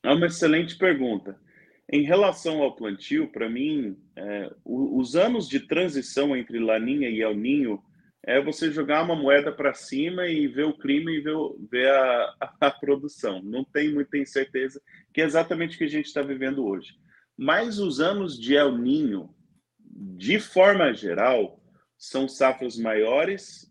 É 0.02 0.12
uma 0.12 0.26
excelente 0.26 0.76
pergunta. 0.76 1.38
Em 1.92 2.02
relação 2.02 2.62
ao 2.62 2.76
plantio, 2.76 3.30
para 3.32 3.48
mim, 3.50 3.96
é, 4.16 4.50
os 4.64 5.16
anos 5.16 5.48
de 5.48 5.60
transição 5.60 6.36
entre 6.36 6.58
Laninha 6.58 7.08
e 7.08 7.20
El 7.20 7.34
Ninho 7.34 7.82
é 8.24 8.40
você 8.40 8.70
jogar 8.70 9.02
uma 9.02 9.16
moeda 9.16 9.50
para 9.50 9.74
cima 9.74 10.26
e 10.28 10.46
ver 10.46 10.64
o 10.64 10.76
clima 10.76 11.10
e 11.10 11.20
ver, 11.20 11.34
ver 11.70 11.90
a, 11.90 12.34
a, 12.60 12.70
produção. 12.70 13.42
Não 13.42 13.64
tem 13.64 13.92
muita 13.92 14.18
incerteza, 14.18 14.80
que 15.12 15.20
é 15.20 15.24
exatamente 15.24 15.74
o 15.74 15.78
que 15.78 15.84
a 15.84 15.88
gente 15.88 16.06
está 16.06 16.22
vivendo 16.22 16.64
hoje. 16.64 16.94
Mas 17.36 17.78
os 17.78 18.00
anos 18.00 18.38
de 18.38 18.54
El 18.54 18.76
Ninho, 18.76 19.34
de 19.80 20.38
forma 20.38 20.92
geral, 20.92 21.60
são 21.98 22.28
safras 22.28 22.76
maiores, 22.76 23.68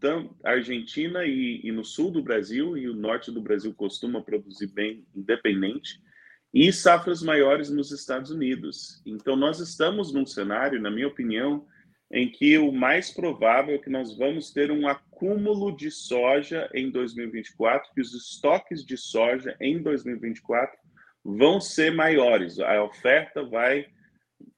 tanto 0.00 0.34
Argentina 0.42 1.24
e, 1.24 1.60
e 1.62 1.70
no 1.70 1.84
sul 1.84 2.10
do 2.10 2.22
Brasil, 2.22 2.76
e 2.76 2.88
o 2.88 2.94
norte 2.94 3.30
do 3.30 3.40
Brasil 3.40 3.72
costuma 3.74 4.22
produzir 4.22 4.68
bem, 4.68 5.04
independente, 5.14 6.00
e 6.52 6.72
safras 6.72 7.22
maiores 7.22 7.70
nos 7.70 7.92
Estados 7.92 8.30
Unidos. 8.30 9.00
Então, 9.06 9.36
nós 9.36 9.60
estamos 9.60 10.12
num 10.12 10.26
cenário, 10.26 10.80
na 10.80 10.90
minha 10.90 11.06
opinião, 11.06 11.66
em 12.10 12.28
que 12.28 12.58
o 12.58 12.72
mais 12.72 13.12
provável 13.12 13.76
é 13.76 13.78
que 13.78 13.88
nós 13.88 14.16
vamos 14.16 14.50
ter 14.50 14.72
um 14.72 14.88
acúmulo 14.88 15.76
de 15.76 15.90
soja 15.90 16.68
em 16.74 16.90
2024, 16.90 17.92
que 17.94 18.00
os 18.00 18.12
estoques 18.12 18.84
de 18.84 18.96
soja 18.96 19.56
em 19.60 19.80
2024 19.80 20.76
vão 21.24 21.60
ser 21.60 21.92
maiores. 21.92 22.58
A 22.58 22.82
oferta 22.82 23.44
vai 23.44 23.86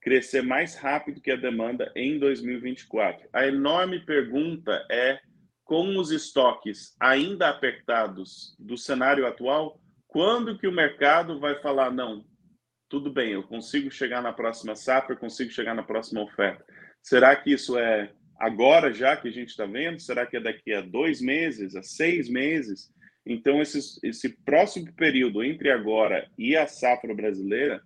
crescer 0.01 0.43
mais 0.43 0.77
rápido 0.77 1.21
que 1.21 1.31
a 1.31 1.37
demanda 1.37 1.93
em 1.95 2.19
2024. 2.19 3.29
A 3.33 3.47
enorme 3.47 4.01
pergunta 4.01 4.85
é, 4.91 5.19
com 5.65 5.97
os 5.99 6.11
estoques 6.11 6.95
ainda 7.01 7.49
apertados 7.49 8.55
do 8.59 8.77
cenário 8.77 9.27
atual, 9.27 9.81
quando 10.07 10.59
que 10.59 10.67
o 10.67 10.73
mercado 10.73 11.41
vai 11.41 11.61
falar, 11.61 11.91
não, 11.91 12.25
tudo 12.89 13.11
bem, 13.11 13.33
eu 13.33 13.43
consigo 13.43 13.91
chegar 13.91 14.21
na 14.21 14.33
próxima 14.33 14.77
safra, 14.77 15.15
eu 15.15 15.19
consigo 15.19 15.51
chegar 15.51 15.75
na 15.75 15.83
próxima 15.83 16.23
oferta. 16.23 16.65
Será 17.03 17.35
que 17.35 17.53
isso 17.53 17.79
é 17.79 18.13
agora 18.39 18.93
já 18.93 19.17
que 19.17 19.29
a 19.29 19.31
gente 19.33 19.49
está 19.49 19.65
vendo? 19.65 20.01
Será 20.01 20.27
que 20.27 20.37
é 20.37 20.41
daqui 20.41 20.75
a 20.75 20.83
dois 20.83 21.21
meses, 21.21 21.75
a 21.75 21.83
seis 21.83 22.29
meses? 22.29 22.93
Então, 23.25 23.63
esse, 23.63 23.99
esse 24.03 24.29
próximo 24.45 24.93
período 24.95 25.43
entre 25.43 25.71
agora 25.71 26.29
e 26.37 26.57
a 26.57 26.67
safra 26.67 27.15
brasileira 27.15 27.81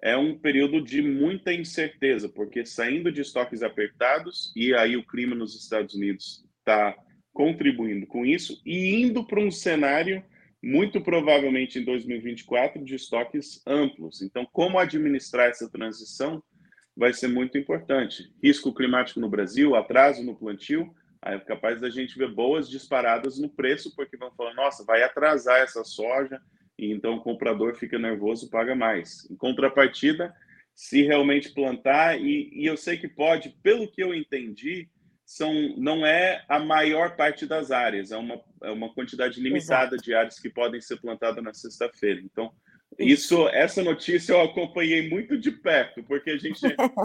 é 0.00 0.16
um 0.16 0.38
período 0.38 0.80
de 0.80 1.02
muita 1.02 1.52
incerteza, 1.52 2.28
porque 2.28 2.64
saindo 2.64 3.10
de 3.10 3.22
estoques 3.22 3.62
apertados, 3.62 4.52
e 4.54 4.72
aí 4.72 4.96
o 4.96 5.04
clima 5.04 5.34
nos 5.34 5.60
Estados 5.60 5.94
Unidos 5.94 6.44
está 6.68 6.96
contribuindo 7.32 8.06
com 8.06 8.26
isso, 8.26 8.60
e 8.64 9.02
indo 9.02 9.24
para 9.24 9.40
um 9.40 9.50
cenário, 9.50 10.24
muito 10.62 11.00
provavelmente 11.00 11.78
em 11.78 11.84
2024, 11.84 12.84
de 12.84 12.94
estoques 12.94 13.62
amplos. 13.66 14.22
Então, 14.22 14.46
como 14.52 14.78
administrar 14.78 15.48
essa 15.48 15.70
transição? 15.70 16.42
vai 16.98 17.12
ser 17.12 17.28
muito 17.28 17.56
importante. 17.56 18.34
Risco 18.42 18.74
climático 18.74 19.20
no 19.20 19.28
Brasil, 19.28 19.76
atraso 19.76 20.24
no 20.24 20.34
plantio, 20.34 20.92
aí 21.22 21.36
é 21.36 21.38
capaz 21.38 21.80
da 21.80 21.88
gente 21.88 22.18
ver 22.18 22.34
boas 22.34 22.68
disparadas 22.68 23.38
no 23.38 23.48
preço, 23.48 23.94
porque 23.94 24.16
vão 24.16 24.32
falar, 24.32 24.52
nossa, 24.54 24.84
vai 24.84 25.04
atrasar 25.04 25.60
essa 25.60 25.84
soja, 25.84 26.40
e 26.76 26.90
então 26.90 27.14
o 27.14 27.20
comprador 27.20 27.76
fica 27.76 27.98
nervoso, 27.98 28.50
paga 28.50 28.74
mais. 28.74 29.30
Em 29.30 29.36
contrapartida, 29.36 30.34
se 30.74 31.02
realmente 31.02 31.54
plantar, 31.54 32.20
e, 32.20 32.50
e 32.52 32.66
eu 32.66 32.76
sei 32.76 32.98
que 32.98 33.06
pode, 33.06 33.50
pelo 33.62 33.88
que 33.88 34.02
eu 34.02 34.12
entendi, 34.12 34.88
são, 35.28 35.52
não 35.76 36.06
é 36.06 36.42
a 36.48 36.58
maior 36.58 37.14
parte 37.14 37.44
das 37.44 37.70
áreas, 37.70 38.10
é 38.12 38.16
uma, 38.16 38.40
é 38.62 38.70
uma 38.70 38.94
quantidade 38.94 39.38
limitada 39.38 39.96
Exato. 39.96 40.02
de 40.02 40.14
áreas 40.14 40.40
que 40.40 40.48
podem 40.48 40.80
ser 40.80 40.98
plantadas 41.02 41.44
na 41.44 41.52
sexta-feira. 41.52 42.18
Então, 42.24 42.50
isso, 42.98 43.46
essa 43.50 43.82
notícia 43.82 44.32
eu 44.32 44.40
acompanhei 44.40 45.10
muito 45.10 45.36
de 45.36 45.50
perto, 45.50 46.02
porque 46.04 46.30
a 46.30 46.38
gente, 46.38 46.58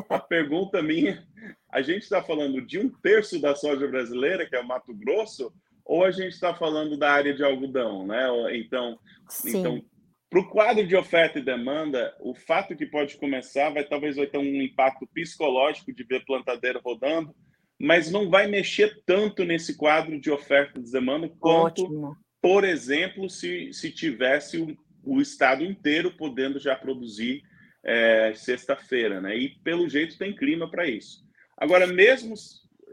a 0.10 0.20
pergunta 0.24 0.82
minha, 0.82 1.28
a 1.70 1.82
gente 1.82 2.04
está 2.04 2.24
falando 2.24 2.66
de 2.66 2.80
um 2.80 2.88
terço 2.88 3.42
da 3.42 3.54
soja 3.56 3.86
brasileira, 3.90 4.48
que 4.48 4.56
é 4.56 4.62
o 4.62 4.66
Mato 4.66 4.96
Grosso, 4.96 5.54
ou 5.84 6.06
a 6.06 6.12
gente 6.12 6.32
está 6.32 6.56
falando 6.56 6.98
da 6.98 7.12
área 7.12 7.34
de 7.34 7.44
algodão, 7.44 8.08
né? 8.08 8.26
Então, 8.56 8.98
Sim. 9.28 9.60
então 9.60 9.86
para 10.30 10.40
o 10.40 10.50
quadro 10.50 10.88
de 10.88 10.96
oferta 10.96 11.40
e 11.40 11.44
demanda, 11.44 12.16
o 12.22 12.34
fato 12.34 12.76
que 12.76 12.86
pode 12.86 13.18
começar 13.18 13.70
vai 13.70 13.84
talvez 13.84 14.16
vai 14.16 14.26
ter 14.26 14.38
um 14.38 14.62
impacto 14.62 15.06
psicológico 15.14 15.94
de 15.94 16.04
ver 16.06 16.26
plantadeira 16.26 16.82
rodando, 16.84 17.36
mas 17.80 18.12
não 18.12 18.30
vai 18.30 18.48
mexer 18.48 19.02
tanto 19.06 19.44
nesse 19.44 19.76
quadro 19.76 20.20
de 20.20 20.32
oferta 20.32 20.80
e 20.80 20.92
demanda 20.92 21.30
quanto, 21.40 21.84
Ótimo. 21.84 22.18
por 22.42 22.64
exemplo, 22.64 23.30
se, 23.30 23.72
se 23.74 23.92
tivesse 23.92 24.78
o 25.04 25.20
estado 25.20 25.64
inteiro 25.64 26.12
podendo 26.12 26.60
já 26.60 26.76
produzir 26.76 27.44
é, 27.84 28.34
sexta-feira, 28.36 29.20
né? 29.20 29.38
E 29.38 29.50
pelo 29.64 29.90
jeito 29.90 30.18
tem 30.18 30.36
clima 30.36 30.70
para 30.70 30.88
isso. 30.88 31.24
Agora, 31.58 31.86
mesmo 31.86 32.36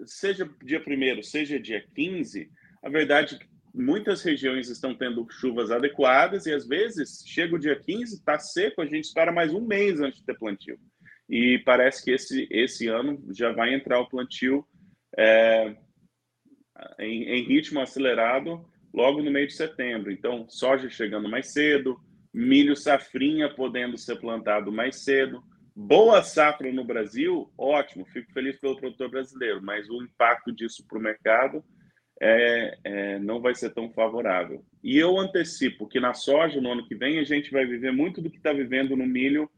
seja 0.04 0.48
dia 0.64 0.82
1 0.84 1.22
seja 1.22 1.60
dia 1.60 1.84
15, 1.94 2.50
a 2.82 2.88
verdade 2.88 3.36
é 3.36 3.38
que 3.38 3.46
muitas 3.72 4.22
regiões 4.22 4.68
estão 4.68 4.94
tendo 4.94 5.26
chuvas 5.30 5.70
adequadas 5.70 6.46
e 6.46 6.52
às 6.52 6.66
vezes 6.66 7.22
chega 7.26 7.54
o 7.54 7.58
dia 7.58 7.78
15, 7.78 8.16
está 8.16 8.38
seco, 8.38 8.82
a 8.82 8.86
gente 8.86 9.04
espera 9.04 9.30
mais 9.30 9.52
um 9.52 9.60
mês 9.60 10.00
antes 10.00 10.18
de 10.18 10.26
ter 10.26 10.38
plantio. 10.38 10.78
E 11.28 11.60
parece 11.64 12.04
que 12.04 12.10
esse, 12.10 12.48
esse 12.50 12.88
ano 12.88 13.22
já 13.30 13.52
vai 13.52 13.72
entrar 13.72 14.00
o 14.00 14.08
plantio 14.08 14.66
é, 15.20 15.76
em, 16.98 17.24
em 17.24 17.42
ritmo 17.44 17.78
acelerado 17.80 18.64
logo 18.92 19.22
no 19.22 19.30
meio 19.30 19.46
de 19.46 19.52
setembro. 19.52 20.10
Então, 20.10 20.48
soja 20.48 20.88
chegando 20.88 21.28
mais 21.28 21.52
cedo, 21.52 22.00
milho 22.32 22.74
safrinha 22.74 23.50
podendo 23.50 23.98
ser 23.98 24.16
plantado 24.16 24.72
mais 24.72 25.04
cedo. 25.04 25.42
Boa 25.76 26.22
safra 26.22 26.72
no 26.72 26.84
Brasil, 26.84 27.52
ótimo, 27.56 28.04
fico 28.06 28.32
feliz 28.32 28.58
pelo 28.58 28.76
produtor 28.76 29.10
brasileiro, 29.10 29.62
mas 29.62 29.88
o 29.88 30.02
impacto 30.02 30.52
disso 30.52 30.84
para 30.86 30.98
o 30.98 31.02
mercado 31.02 31.62
é, 32.20 32.78
é, 32.82 33.18
não 33.18 33.40
vai 33.40 33.54
ser 33.54 33.70
tão 33.70 33.90
favorável. 33.92 34.64
E 34.82 34.98
eu 34.98 35.18
antecipo 35.18 35.86
que 35.86 36.00
na 36.00 36.12
soja, 36.12 36.60
no 36.60 36.72
ano 36.72 36.86
que 36.86 36.94
vem, 36.94 37.18
a 37.18 37.24
gente 37.24 37.50
vai 37.50 37.64
viver 37.66 37.92
muito 37.92 38.20
do 38.20 38.30
que 38.30 38.36
está 38.36 38.52
vivendo 38.52 38.96
no 38.96 39.06
milho 39.06 39.50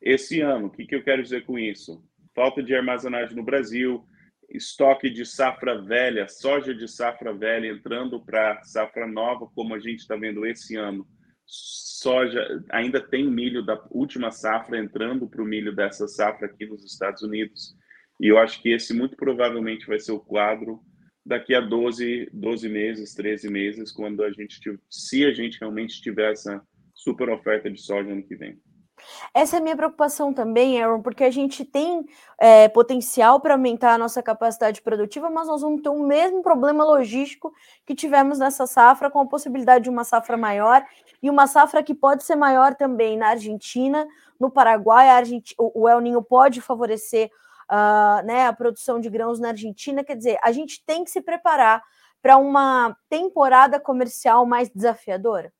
esse 0.00 0.40
ano. 0.40 0.66
O 0.66 0.70
que, 0.70 0.86
que 0.86 0.94
eu 0.94 1.02
quero 1.02 1.22
dizer 1.22 1.44
com 1.44 1.58
isso? 1.58 2.02
Falta 2.34 2.62
de 2.62 2.74
armazenagem 2.74 3.36
no 3.36 3.42
Brasil, 3.42 4.06
estoque 4.48 5.10
de 5.10 5.24
safra 5.24 5.80
velha, 5.80 6.28
soja 6.28 6.74
de 6.74 6.88
safra 6.88 7.32
velha 7.32 7.68
entrando 7.68 8.20
para 8.24 8.62
safra 8.64 9.06
nova, 9.06 9.46
como 9.54 9.74
a 9.74 9.78
gente 9.78 10.00
está 10.00 10.16
vendo 10.16 10.46
esse 10.46 10.76
ano. 10.76 11.06
Soja, 11.44 12.64
ainda 12.70 13.00
tem 13.00 13.30
milho 13.30 13.64
da 13.64 13.80
última 13.90 14.30
safra 14.30 14.78
entrando 14.78 15.28
para 15.28 15.42
o 15.42 15.46
milho 15.46 15.74
dessa 15.74 16.08
safra 16.08 16.46
aqui 16.46 16.66
nos 16.66 16.84
Estados 16.84 17.22
Unidos. 17.22 17.76
E 18.20 18.28
eu 18.28 18.38
acho 18.38 18.60
que 18.62 18.70
esse 18.70 18.94
muito 18.94 19.16
provavelmente 19.16 19.86
vai 19.86 19.98
ser 19.98 20.12
o 20.12 20.20
quadro 20.20 20.80
daqui 21.24 21.54
a 21.54 21.60
12, 21.60 22.30
12 22.32 22.68
meses, 22.68 23.14
13 23.14 23.50
meses, 23.50 23.90
quando 23.90 24.22
a 24.22 24.30
gente, 24.30 24.60
se 24.88 25.24
a 25.24 25.32
gente 25.32 25.58
realmente 25.58 26.00
tiver 26.00 26.32
essa 26.32 26.62
super 26.94 27.28
oferta 27.28 27.70
de 27.70 27.80
soja 27.80 28.10
ano 28.10 28.22
que 28.22 28.36
vem. 28.36 28.58
Essa 29.32 29.56
é 29.56 29.58
a 29.58 29.62
minha 29.62 29.76
preocupação 29.76 30.32
também, 30.32 30.82
Aaron, 30.82 31.02
porque 31.02 31.24
a 31.24 31.30
gente 31.30 31.64
tem 31.64 32.06
é, 32.38 32.68
potencial 32.68 33.40
para 33.40 33.54
aumentar 33.54 33.94
a 33.94 33.98
nossa 33.98 34.22
capacidade 34.22 34.82
produtiva, 34.82 35.30
mas 35.30 35.48
nós 35.48 35.62
vamos 35.62 35.82
ter 35.82 35.88
o 35.88 36.02
mesmo 36.02 36.42
problema 36.42 36.84
logístico 36.84 37.52
que 37.84 37.94
tivemos 37.94 38.38
nessa 38.38 38.66
safra, 38.66 39.10
com 39.10 39.20
a 39.20 39.26
possibilidade 39.26 39.84
de 39.84 39.90
uma 39.90 40.04
safra 40.04 40.36
maior 40.36 40.84
e 41.22 41.30
uma 41.30 41.46
safra 41.46 41.82
que 41.82 41.94
pode 41.94 42.24
ser 42.24 42.36
maior 42.36 42.74
também 42.74 43.16
na 43.16 43.28
Argentina, 43.28 44.06
no 44.38 44.50
Paraguai. 44.50 45.08
Argent... 45.08 45.52
O 45.58 45.88
El 45.88 46.00
Ninho 46.00 46.22
pode 46.22 46.60
favorecer 46.60 47.30
uh, 47.70 48.24
né, 48.24 48.46
a 48.46 48.52
produção 48.52 49.00
de 49.00 49.08
grãos 49.08 49.38
na 49.38 49.48
Argentina. 49.48 50.04
Quer 50.04 50.16
dizer, 50.16 50.38
a 50.42 50.52
gente 50.52 50.84
tem 50.84 51.04
que 51.04 51.10
se 51.10 51.20
preparar 51.20 51.82
para 52.22 52.36
uma 52.36 52.96
temporada 53.08 53.78
comercial 53.78 54.44
mais 54.46 54.68
desafiadora. 54.68 55.52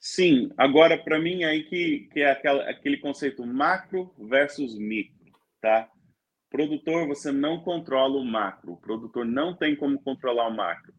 Sim, 0.00 0.50
agora 0.56 0.96
para 0.96 1.18
mim 1.18 1.44
aí 1.44 1.62
que, 1.64 2.08
que 2.10 2.20
é 2.20 2.30
aquela, 2.30 2.68
aquele 2.70 2.96
conceito 2.96 3.46
macro 3.46 4.14
versus 4.18 4.78
micro, 4.78 5.14
tá? 5.60 5.90
Produtor, 6.48 7.06
você 7.06 7.30
não 7.30 7.60
controla 7.60 8.16
o 8.16 8.24
macro, 8.24 8.72
o 8.72 8.80
produtor 8.80 9.26
não 9.26 9.54
tem 9.54 9.76
como 9.76 10.00
controlar 10.00 10.48
o 10.48 10.56
macro. 10.56 10.94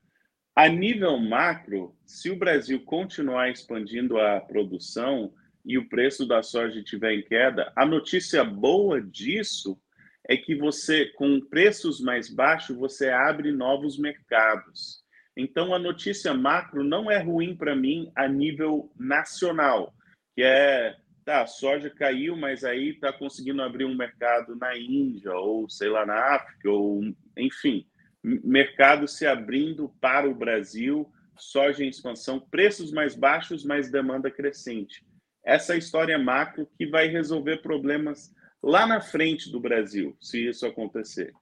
A 0.56 0.70
nível 0.70 1.18
macro, 1.18 1.96
se 2.06 2.30
o 2.30 2.38
Brasil 2.38 2.80
continuar 2.86 3.50
expandindo 3.50 4.20
a 4.20 4.40
produção 4.40 5.34
e 5.66 5.80
o 5.80 5.90
preço 5.90 6.28
da 6.28 6.44
soja 6.44 6.80
estiver 6.80 7.14
em 7.14 7.24
queda, 7.24 7.74
a 7.76 7.86
notícia 7.86 8.44
boa 8.44 9.02
disso 9.02 9.82
é 10.30 10.38
que 10.38 10.54
você, 10.54 11.08
com 11.14 11.42
preços 11.42 12.00
mais 12.00 12.30
baixos, 12.30 12.78
você 12.78 13.10
abre 13.10 13.52
novos 13.52 13.98
mercados. 13.98 15.01
Então, 15.42 15.74
a 15.74 15.80
notícia 15.80 16.36
macro 16.36 16.84
não 16.84 17.10
é 17.10 17.18
ruim 17.18 17.56
para 17.56 17.76
mim 17.76 18.12
a 18.16 18.28
nível 18.28 18.92
nacional, 18.96 19.92
que 20.36 20.44
é, 20.44 20.96
tá, 21.26 21.42
a 21.42 21.48
soja 21.48 21.90
caiu, 21.90 22.38
mas 22.38 22.64
aí 22.64 22.90
está 22.90 23.12
conseguindo 23.12 23.64
abrir 23.64 23.86
um 23.86 23.96
mercado 23.96 24.56
na 24.56 24.78
Índia, 24.78 25.34
ou 25.34 25.68
sei 25.68 25.90
lá, 25.90 26.06
na 26.06 26.36
África, 26.36 26.70
ou 26.70 27.02
enfim, 27.36 27.88
mercado 28.24 29.08
se 29.08 29.26
abrindo 29.26 29.90
para 30.00 30.30
o 30.30 30.36
Brasil, 30.36 31.12
soja 31.36 31.84
em 31.84 31.90
expansão, 31.90 32.40
preços 32.40 32.92
mais 32.92 33.16
baixos, 33.16 33.66
mas 33.66 33.90
demanda 33.90 34.30
crescente. 34.30 35.04
Essa 35.44 35.74
é 35.74 35.80
história 35.80 36.20
macro 36.20 36.70
que 36.78 36.86
vai 36.86 37.08
resolver 37.08 37.64
problemas 37.64 38.32
lá 38.62 38.86
na 38.86 39.02
frente 39.02 39.52
do 39.52 39.60
Brasil, 39.60 40.16
se 40.22 40.48
isso 40.48 40.68
acontecer. 40.68 41.34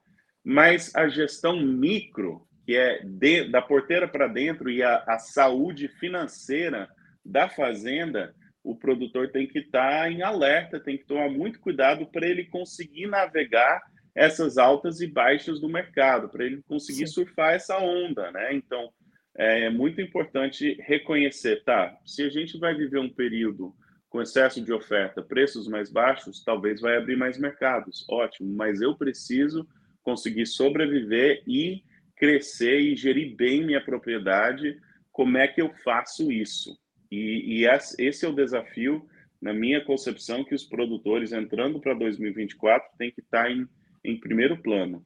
mas 0.41 0.95
a 0.95 1.09
gestão 1.09 1.59
micro, 1.59 2.47
que 2.69 2.77
é 2.77 3.01
de, 3.03 3.45
da 3.45 3.63
porteira 3.63 4.07
para 4.07 4.27
dentro, 4.27 4.69
e 4.69 4.83
a, 4.83 5.03
a, 5.07 5.17
saúde 5.17 5.87
financeira 5.87 6.87
da 7.25 7.49
fazenda, 7.49 8.35
o 8.63 8.75
produtor 8.75 9.31
tem 9.31 9.47
que 9.47 9.57
estar 9.57 10.01
tá 10.01 10.11
em 10.11 10.21
alerta, 10.21 10.79
tem 10.79 10.95
que 10.95 11.07
tomar 11.07 11.31
muito 11.31 11.59
cuidado 11.59 12.05
para 12.05 12.27
ele 12.27 12.45
conseguir 12.45 13.07
navegar 13.07 13.81
essas 14.13 14.59
altas 14.59 15.01
e 15.01 15.07
baixas 15.07 15.59
do 15.59 15.67
mercado, 15.67 16.29
para 16.29 16.45
ele 16.45 16.61
conseguir 16.67 17.07
Sim. 17.07 17.13
surfar 17.13 17.55
essa 17.55 17.75
onda, 17.79 18.31
né? 18.31 18.53
Então, 18.53 18.93
é 19.35 19.67
muito 19.71 19.99
importante 19.99 20.77
reconhecer, 20.81 21.63
tá? 21.63 21.97
Se 22.05 22.21
a 22.21 22.29
gente 22.29 22.59
vai 22.59 22.75
viver 22.75 22.99
um 22.99 23.09
período 23.09 23.73
com 24.09 24.21
excesso 24.21 24.63
de 24.63 24.71
oferta, 24.71 25.23
preços 25.23 25.67
mais 25.67 25.91
baixos, 25.91 26.43
talvez 26.43 26.81
vai 26.81 26.97
abrir 26.97 27.17
mais 27.17 27.35
mercados. 27.35 28.05
Ótimo, 28.07 28.53
mas 28.53 28.79
eu 28.79 28.95
preciso 28.95 29.67
conseguir 30.03 30.45
sobreviver 30.45 31.41
e 31.47 31.81
crescer 32.19 32.79
e 32.81 32.95
gerir 32.95 33.35
bem 33.35 33.65
minha 33.65 33.83
propriedade. 33.83 34.79
Como 35.11 35.37
é 35.37 35.47
que 35.47 35.61
eu 35.61 35.73
faço 35.83 36.31
isso? 36.31 36.77
E, 37.09 37.63
e 37.63 37.67
esse 37.97 38.25
é 38.25 38.27
o 38.27 38.35
desafio, 38.35 39.07
na 39.41 39.53
minha 39.53 39.83
concepção, 39.83 40.43
que 40.43 40.53
os 40.53 40.65
produtores 40.65 41.31
entrando 41.31 41.79
para 41.79 41.93
2024 41.93 42.97
têm 42.97 43.11
que 43.11 43.21
estar 43.21 43.45
tá 43.45 43.49
em, 43.49 43.67
em 44.03 44.19
primeiro 44.19 44.61
plano. 44.61 45.03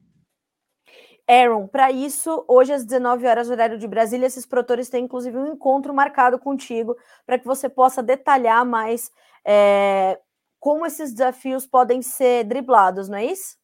Aaron, 1.26 1.66
para 1.66 1.90
isso, 1.90 2.44
hoje 2.46 2.72
às 2.72 2.84
19 2.84 3.26
horas, 3.26 3.48
horário 3.48 3.78
de 3.78 3.86
Brasília, 3.86 4.26
esses 4.26 4.44
produtores 4.44 4.90
têm 4.90 5.04
inclusive 5.04 5.38
um 5.38 5.54
encontro 5.54 5.94
marcado 5.94 6.38
contigo 6.38 6.94
para 7.24 7.38
que 7.38 7.46
você 7.46 7.66
possa 7.66 8.02
detalhar 8.02 8.66
mais 8.66 9.10
é, 9.46 10.20
como 10.60 10.84
esses 10.84 11.12
desafios 11.12 11.66
podem 11.66 12.02
ser 12.02 12.44
driblados, 12.44 13.08
não 13.08 13.16
é 13.16 13.24
isso? 13.24 13.56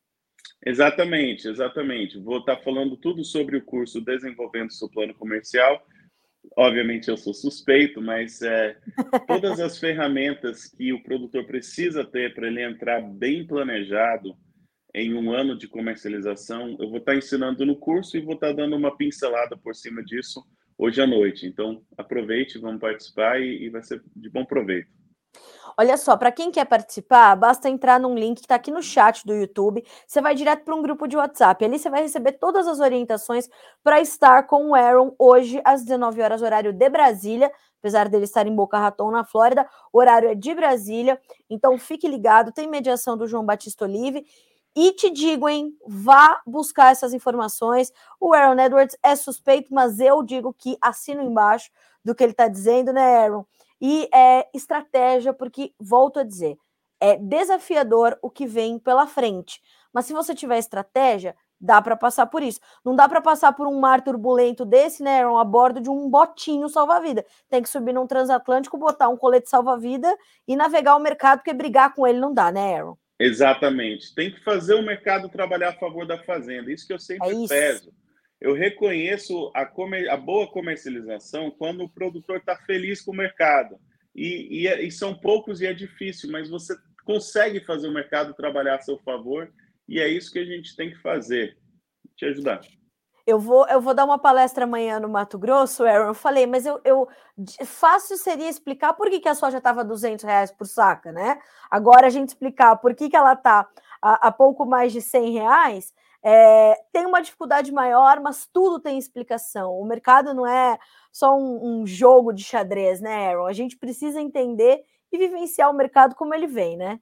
Exatamente, 0.64 1.48
exatamente. 1.48 2.18
Vou 2.18 2.38
estar 2.38 2.58
falando 2.58 2.96
tudo 2.96 3.24
sobre 3.24 3.56
o 3.56 3.64
curso 3.64 4.00
Desenvolvendo 4.00 4.72
seu 4.72 4.88
Plano 4.90 5.14
Comercial. 5.14 5.86
Obviamente 6.56 7.08
eu 7.08 7.16
sou 7.16 7.32
suspeito, 7.32 8.00
mas 8.00 8.42
é, 8.42 8.76
todas 9.26 9.60
as 9.60 9.78
ferramentas 9.78 10.66
que 10.66 10.92
o 10.92 11.02
produtor 11.02 11.46
precisa 11.46 12.04
ter 12.04 12.34
para 12.34 12.46
ele 12.46 12.62
entrar 12.62 13.00
bem 13.00 13.46
planejado 13.46 14.36
em 14.94 15.14
um 15.14 15.32
ano 15.32 15.56
de 15.56 15.68
comercialização, 15.68 16.76
eu 16.80 16.88
vou 16.88 16.98
estar 16.98 17.14
ensinando 17.14 17.64
no 17.64 17.76
curso 17.76 18.16
e 18.16 18.20
vou 18.20 18.34
estar 18.34 18.52
dando 18.52 18.74
uma 18.74 18.96
pincelada 18.96 19.56
por 19.56 19.74
cima 19.74 20.02
disso 20.02 20.44
hoje 20.76 21.00
à 21.00 21.06
noite. 21.06 21.46
Então, 21.46 21.82
aproveite, 21.96 22.58
vamos 22.58 22.80
participar 22.80 23.40
e, 23.40 23.64
e 23.64 23.70
vai 23.70 23.82
ser 23.82 24.02
de 24.16 24.28
bom 24.28 24.44
proveito. 24.44 24.90
Olha 25.76 25.96
só, 25.96 26.16
para 26.16 26.30
quem 26.30 26.50
quer 26.50 26.66
participar, 26.66 27.34
basta 27.36 27.68
entrar 27.68 27.98
num 27.98 28.14
link 28.14 28.38
que 28.38 28.44
está 28.44 28.56
aqui 28.56 28.70
no 28.70 28.82
chat 28.82 29.24
do 29.26 29.34
YouTube. 29.34 29.82
Você 30.06 30.20
vai 30.20 30.34
direto 30.34 30.64
para 30.64 30.74
um 30.74 30.82
grupo 30.82 31.06
de 31.06 31.16
WhatsApp. 31.16 31.64
Ali 31.64 31.78
você 31.78 31.88
vai 31.88 32.02
receber 32.02 32.32
todas 32.32 32.66
as 32.66 32.80
orientações 32.80 33.48
para 33.82 34.00
estar 34.00 34.46
com 34.46 34.70
o 34.70 34.74
Aaron 34.74 35.14
hoje 35.18 35.60
às 35.64 35.82
19 35.82 36.20
horas, 36.20 36.42
horário 36.42 36.72
de 36.72 36.88
Brasília. 36.90 37.50
Apesar 37.78 38.08
dele 38.08 38.24
estar 38.24 38.46
em 38.46 38.54
Boca 38.54 38.78
Raton, 38.78 39.10
na 39.10 39.24
Flórida, 39.24 39.66
o 39.90 39.98
horário 39.98 40.28
é 40.28 40.34
de 40.34 40.54
Brasília. 40.54 41.18
Então 41.48 41.78
fique 41.78 42.06
ligado. 42.06 42.52
Tem 42.52 42.68
mediação 42.68 43.16
do 43.16 43.26
João 43.26 43.46
Batista 43.46 43.86
Olive 43.86 44.26
e 44.76 44.92
te 44.92 45.10
digo, 45.10 45.48
hein, 45.48 45.74
vá 45.86 46.40
buscar 46.46 46.92
essas 46.92 47.14
informações. 47.14 47.92
O 48.20 48.34
Aaron 48.34 48.60
Edwards 48.60 48.96
é 49.02 49.16
suspeito, 49.16 49.72
mas 49.72 49.98
eu 49.98 50.22
digo 50.22 50.52
que 50.52 50.76
assino 50.80 51.22
embaixo 51.22 51.70
do 52.04 52.14
que 52.14 52.22
ele 52.22 52.32
está 52.32 52.48
dizendo, 52.48 52.92
né, 52.92 53.16
Aaron? 53.16 53.44
E 53.80 54.08
é 54.12 54.48
estratégia, 54.54 55.32
porque, 55.32 55.72
volto 55.78 56.18
a 56.18 56.24
dizer, 56.24 56.56
é 57.00 57.16
desafiador 57.16 58.18
o 58.20 58.30
que 58.30 58.46
vem 58.46 58.78
pela 58.78 59.06
frente. 59.06 59.60
Mas 59.92 60.06
se 60.06 60.12
você 60.12 60.34
tiver 60.34 60.58
estratégia, 60.58 61.34
dá 61.60 61.80
para 61.82 61.96
passar 61.96 62.26
por 62.26 62.42
isso. 62.42 62.60
Não 62.84 62.94
dá 62.94 63.08
para 63.08 63.20
passar 63.20 63.52
por 63.52 63.66
um 63.66 63.78
mar 63.80 64.02
turbulento 64.02 64.64
desse, 64.64 65.02
né, 65.02 65.20
Aaron, 65.20 65.38
a 65.38 65.44
bordo 65.44 65.80
de 65.80 65.90
um 65.90 66.08
botinho 66.08 66.68
salva-vida. 66.68 67.24
Tem 67.48 67.62
que 67.62 67.68
subir 67.68 67.92
num 67.92 68.06
transatlântico, 68.06 68.78
botar 68.78 69.08
um 69.08 69.16
colete 69.16 69.48
salva-vida 69.48 70.14
e 70.46 70.56
navegar 70.56 70.96
o 70.96 71.00
mercado, 71.00 71.38
porque 71.38 71.52
brigar 71.52 71.94
com 71.94 72.06
ele 72.06 72.18
não 72.18 72.32
dá, 72.32 72.50
né, 72.50 72.76
Aaron? 72.76 72.96
Exatamente. 73.18 74.14
Tem 74.14 74.30
que 74.32 74.42
fazer 74.42 74.74
o 74.74 74.82
mercado 74.82 75.28
trabalhar 75.28 75.70
a 75.70 75.78
favor 75.78 76.06
da 76.06 76.18
fazenda. 76.24 76.72
Isso 76.72 76.86
que 76.86 76.92
eu 76.92 76.98
sempre 76.98 77.28
é 77.28 77.48
peso. 77.48 77.92
Eu 78.40 78.54
reconheço 78.54 79.50
a, 79.54 79.66
comer, 79.66 80.08
a, 80.08 80.16
boa 80.16 80.50
comercialização 80.50 81.50
quando 81.50 81.84
o 81.84 81.88
produtor 81.88 82.38
está 82.38 82.56
feliz 82.56 83.02
com 83.02 83.10
o 83.10 83.16
mercado. 83.16 83.78
E, 84.14 84.62
e, 84.62 84.66
é, 84.66 84.82
e, 84.82 84.90
são 84.90 85.14
poucos 85.14 85.60
e 85.60 85.66
é 85.66 85.74
difícil, 85.74 86.30
mas 86.30 86.48
você 86.48 86.74
consegue 87.04 87.60
fazer 87.60 87.88
o 87.88 87.94
mercado 87.94 88.34
trabalhar 88.34 88.76
a 88.76 88.80
seu 88.80 88.98
favor 88.98 89.52
e 89.88 90.00
é 90.00 90.08
isso 90.08 90.32
que 90.32 90.38
a 90.38 90.44
gente 90.44 90.74
tem 90.74 90.90
que 90.90 91.02
fazer. 91.02 91.58
Te 92.16 92.24
ajudar. 92.26 92.60
Eu 93.26 93.38
vou, 93.38 93.66
eu 93.68 93.80
vou 93.80 93.94
dar 93.94 94.04
uma 94.04 94.18
palestra 94.18 94.64
amanhã 94.64 94.98
no 94.98 95.08
Mato 95.08 95.38
Grosso, 95.38 95.84
Aaron. 95.84 96.08
Eu 96.08 96.14
falei, 96.14 96.46
mas 96.46 96.66
eu, 96.66 96.80
eu 96.84 97.08
fácil 97.64 98.16
seria 98.16 98.48
explicar 98.48 98.94
por 98.94 99.08
que, 99.10 99.20
que 99.20 99.28
a 99.28 99.34
soja 99.34 99.58
estava 99.58 99.84
200 99.84 100.24
reais 100.24 100.50
por 100.50 100.66
saca, 100.66 101.12
né? 101.12 101.38
Agora 101.70 102.06
a 102.06 102.10
gente 102.10 102.28
explicar 102.28 102.76
por 102.76 102.94
que, 102.94 103.08
que 103.08 103.16
ela 103.16 103.34
está 103.34 103.68
a, 104.02 104.28
a, 104.28 104.32
pouco 104.32 104.64
mais 104.64 104.92
de 104.92 105.00
100 105.00 105.32
reais, 105.32 105.92
é, 106.22 106.74
tem 106.92 107.06
uma 107.06 107.20
dificuldade 107.20 107.72
maior, 107.72 108.20
mas 108.20 108.48
tudo 108.52 108.80
tem 108.80 108.98
explicação. 108.98 109.72
O 109.72 109.86
mercado 109.86 110.34
não 110.34 110.46
é 110.46 110.78
só 111.12 111.36
um, 111.36 111.80
um 111.80 111.86
jogo 111.86 112.32
de 112.32 112.44
xadrez, 112.44 113.00
né, 113.00 113.28
Aaron? 113.28 113.46
A 113.46 113.52
gente 113.52 113.76
precisa 113.76 114.20
entender 114.20 114.82
e 115.12 115.18
vivenciar 115.18 115.70
o 115.70 115.76
mercado 115.76 116.14
como 116.14 116.34
ele 116.34 116.46
vem, 116.46 116.76
né? 116.76 117.00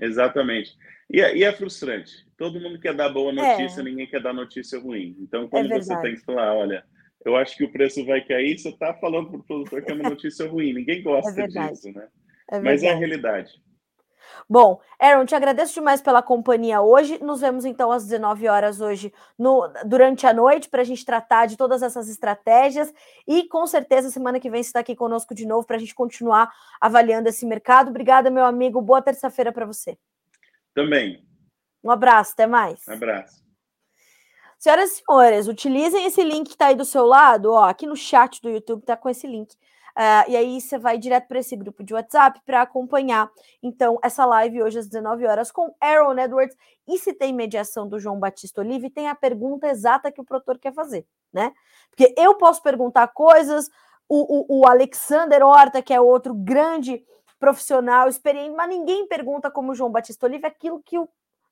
Exatamente. 0.00 0.76
E 1.10 1.20
é, 1.20 1.36
e 1.36 1.44
é 1.44 1.52
frustrante. 1.52 2.26
Todo 2.36 2.60
mundo 2.60 2.78
quer 2.78 2.94
dar 2.94 3.08
boa 3.08 3.32
notícia, 3.32 3.80
é. 3.80 3.84
ninguém 3.84 4.06
quer 4.06 4.22
dar 4.22 4.34
notícia 4.34 4.78
ruim. 4.78 5.16
Então, 5.20 5.44
é 5.44 5.48
quando 5.48 5.72
é 5.72 5.80
você 5.80 6.00
tem 6.02 6.14
que 6.14 6.24
falar, 6.24 6.54
olha, 6.54 6.84
eu 7.24 7.36
acho 7.36 7.56
que 7.56 7.64
o 7.64 7.72
preço 7.72 8.04
vai 8.04 8.20
cair, 8.20 8.58
você 8.58 8.68
está 8.68 8.92
falando 8.94 9.30
para 9.30 9.40
o 9.40 9.44
produtor 9.44 9.82
que 9.82 9.90
é 9.90 9.94
uma 9.94 10.10
notícia 10.10 10.46
ruim. 10.48 10.74
Ninguém 10.74 11.02
gosta 11.02 11.40
é 11.40 11.46
disso, 11.46 11.92
né? 11.92 12.08
É 12.50 12.60
Mas 12.60 12.82
é 12.82 12.90
a 12.90 12.96
realidade. 12.96 13.52
Bom, 14.48 14.80
Aaron, 14.98 15.24
te 15.24 15.34
agradeço 15.34 15.74
demais 15.74 16.00
pela 16.00 16.22
companhia 16.22 16.80
hoje. 16.80 17.22
Nos 17.22 17.40
vemos 17.40 17.64
então 17.64 17.92
às 17.92 18.04
19 18.04 18.48
horas 18.48 18.80
hoje, 18.80 19.12
no, 19.38 19.68
durante 19.84 20.26
a 20.26 20.32
noite, 20.32 20.68
para 20.68 20.82
a 20.82 20.84
gente 20.84 21.04
tratar 21.04 21.46
de 21.46 21.56
todas 21.56 21.82
essas 21.82 22.08
estratégias. 22.08 22.92
E 23.26 23.44
com 23.48 23.66
certeza, 23.66 24.10
semana 24.10 24.40
que 24.40 24.50
vem 24.50 24.62
você 24.62 24.68
está 24.68 24.80
aqui 24.80 24.96
conosco 24.96 25.34
de 25.34 25.46
novo 25.46 25.66
para 25.66 25.76
a 25.76 25.78
gente 25.80 25.94
continuar 25.94 26.52
avaliando 26.80 27.28
esse 27.28 27.44
mercado. 27.46 27.90
Obrigada, 27.90 28.30
meu 28.30 28.44
amigo. 28.44 28.80
Boa 28.80 29.02
terça-feira 29.02 29.52
para 29.52 29.66
você. 29.66 29.98
Também. 30.74 31.26
Um 31.82 31.90
abraço, 31.90 32.32
até 32.32 32.46
mais. 32.46 32.86
Um 32.88 32.92
abraço. 32.92 33.48
Senhoras 34.58 34.90
e 34.90 35.02
senhores, 35.04 35.46
utilizem 35.46 36.04
esse 36.04 36.22
link 36.24 36.46
que 36.48 36.54
está 36.54 36.66
aí 36.66 36.74
do 36.74 36.84
seu 36.84 37.06
lado, 37.06 37.52
ó, 37.52 37.68
aqui 37.68 37.86
no 37.86 37.94
chat 37.94 38.42
do 38.42 38.50
YouTube 38.50 38.80
está 38.80 38.96
com 38.96 39.08
esse 39.08 39.24
link. 39.24 39.56
Uh, 39.98 40.30
e 40.30 40.36
aí 40.36 40.60
você 40.60 40.78
vai 40.78 40.96
direto 40.96 41.26
para 41.26 41.40
esse 41.40 41.56
grupo 41.56 41.82
de 41.82 41.92
WhatsApp 41.92 42.40
para 42.46 42.62
acompanhar, 42.62 43.28
então, 43.60 43.98
essa 44.00 44.24
live 44.24 44.62
hoje 44.62 44.78
às 44.78 44.86
19 44.86 45.26
horas 45.26 45.50
com 45.50 45.74
Aaron 45.80 46.16
Edwards. 46.16 46.56
E 46.86 46.96
se 46.98 47.12
tem 47.12 47.32
mediação 47.32 47.88
do 47.88 47.98
João 47.98 48.16
Batista 48.16 48.60
Olive, 48.60 48.90
tem 48.90 49.08
a 49.08 49.14
pergunta 49.16 49.66
exata 49.66 50.12
que 50.12 50.20
o 50.20 50.24
produtor 50.24 50.56
quer 50.56 50.72
fazer, 50.72 51.04
né? 51.32 51.52
Porque 51.90 52.14
eu 52.16 52.36
posso 52.36 52.62
perguntar 52.62 53.08
coisas, 53.08 53.68
o, 54.08 54.56
o, 54.56 54.60
o 54.60 54.66
Alexander 54.68 55.44
Horta, 55.44 55.82
que 55.82 55.92
é 55.92 56.00
outro 56.00 56.32
grande 56.32 57.04
profissional, 57.40 58.08
experiente, 58.08 58.54
mas 58.54 58.68
ninguém 58.68 59.04
pergunta 59.08 59.50
como 59.50 59.72
o 59.72 59.74
João 59.74 59.90
Batista 59.90 60.26
Oliva 60.26 60.46
aquilo 60.46 60.80
que 60.80 60.96
o, 60.96 61.08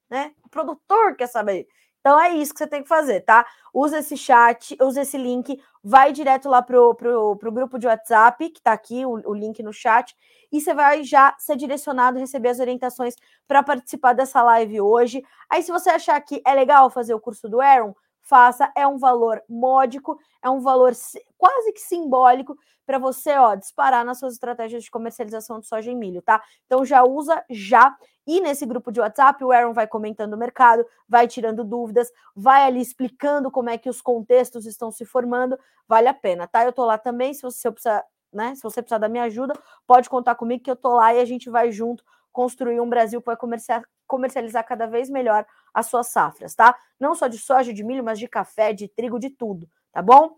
né, 0.08 0.32
o 0.44 0.48
produtor 0.48 1.16
quer 1.16 1.26
saber. 1.26 1.66
Então 2.06 2.20
é 2.20 2.36
isso 2.36 2.52
que 2.52 2.58
você 2.58 2.68
tem 2.68 2.84
que 2.84 2.88
fazer, 2.88 3.22
tá? 3.22 3.44
Usa 3.74 3.98
esse 3.98 4.16
chat, 4.16 4.76
usa 4.80 5.02
esse 5.02 5.18
link, 5.18 5.60
vai 5.82 6.12
direto 6.12 6.48
lá 6.48 6.62
pro, 6.62 6.94
pro, 6.94 7.34
pro 7.34 7.50
grupo 7.50 7.80
de 7.80 7.88
WhatsApp, 7.88 8.48
que 8.48 8.62
tá 8.62 8.72
aqui, 8.72 9.04
o, 9.04 9.20
o 9.28 9.34
link 9.34 9.60
no 9.60 9.72
chat, 9.72 10.16
e 10.52 10.60
você 10.60 10.72
vai 10.72 11.02
já 11.02 11.34
ser 11.36 11.56
direcionado, 11.56 12.16
receber 12.16 12.50
as 12.50 12.60
orientações 12.60 13.16
para 13.48 13.60
participar 13.60 14.12
dessa 14.12 14.40
live 14.40 14.80
hoje. 14.80 15.20
Aí, 15.50 15.64
se 15.64 15.72
você 15.72 15.90
achar 15.90 16.20
que 16.20 16.40
é 16.46 16.54
legal 16.54 16.88
fazer 16.90 17.12
o 17.12 17.18
curso 17.18 17.48
do 17.48 17.60
Aaron, 17.60 17.92
faça, 18.26 18.70
é 18.76 18.86
um 18.86 18.98
valor 18.98 19.42
módico, 19.48 20.18
é 20.42 20.50
um 20.50 20.60
valor 20.60 20.92
quase 21.38 21.72
que 21.72 21.80
simbólico 21.80 22.56
para 22.84 22.98
você, 22.98 23.36
ó, 23.36 23.54
disparar 23.54 24.04
nas 24.04 24.18
suas 24.18 24.34
estratégias 24.34 24.84
de 24.84 24.90
comercialização 24.90 25.58
de 25.58 25.66
soja 25.66 25.90
e 25.90 25.94
milho, 25.94 26.22
tá? 26.22 26.42
Então 26.66 26.84
já 26.84 27.02
usa 27.02 27.44
já. 27.50 27.96
E 28.26 28.40
nesse 28.40 28.66
grupo 28.66 28.92
de 28.92 29.00
WhatsApp, 29.00 29.42
o 29.44 29.52
Aaron 29.52 29.72
vai 29.72 29.86
comentando 29.86 30.34
o 30.34 30.38
mercado, 30.38 30.84
vai 31.08 31.26
tirando 31.28 31.64
dúvidas, 31.64 32.10
vai 32.34 32.64
ali 32.64 32.80
explicando 32.80 33.50
como 33.50 33.70
é 33.70 33.78
que 33.78 33.88
os 33.88 34.00
contextos 34.00 34.66
estão 34.66 34.90
se 34.90 35.04
formando, 35.04 35.58
vale 35.88 36.08
a 36.08 36.14
pena, 36.14 36.46
tá? 36.46 36.64
Eu 36.64 36.72
tô 36.72 36.84
lá 36.84 36.98
também, 36.98 37.34
se 37.34 37.42
você 37.42 37.70
precisar, 37.70 38.04
né? 38.32 38.54
Se 38.54 38.62
você 38.62 38.82
precisar 38.82 38.98
da 38.98 39.08
minha 39.08 39.24
ajuda, 39.24 39.54
pode 39.86 40.08
contar 40.08 40.34
comigo 40.34 40.62
que 40.62 40.70
eu 40.70 40.76
tô 40.76 40.94
lá 40.94 41.14
e 41.14 41.20
a 41.20 41.24
gente 41.24 41.48
vai 41.50 41.70
junto 41.70 42.04
construir 42.32 42.80
um 42.80 42.88
Brasil 42.88 43.20
que 43.20 43.26
vai 43.26 43.36
comerciar, 43.36 43.82
comercializar 44.06 44.64
cada 44.66 44.86
vez 44.86 45.10
melhor 45.10 45.46
as 45.74 45.86
suas 45.86 46.08
safras, 46.08 46.54
tá? 46.54 46.76
Não 46.98 47.14
só 47.14 47.26
de 47.28 47.38
soja, 47.38 47.72
de 47.72 47.84
milho, 47.84 48.04
mas 48.04 48.18
de 48.18 48.28
café, 48.28 48.72
de 48.72 48.88
trigo, 48.88 49.18
de 49.18 49.30
tudo, 49.30 49.68
tá 49.92 50.02
bom? 50.02 50.36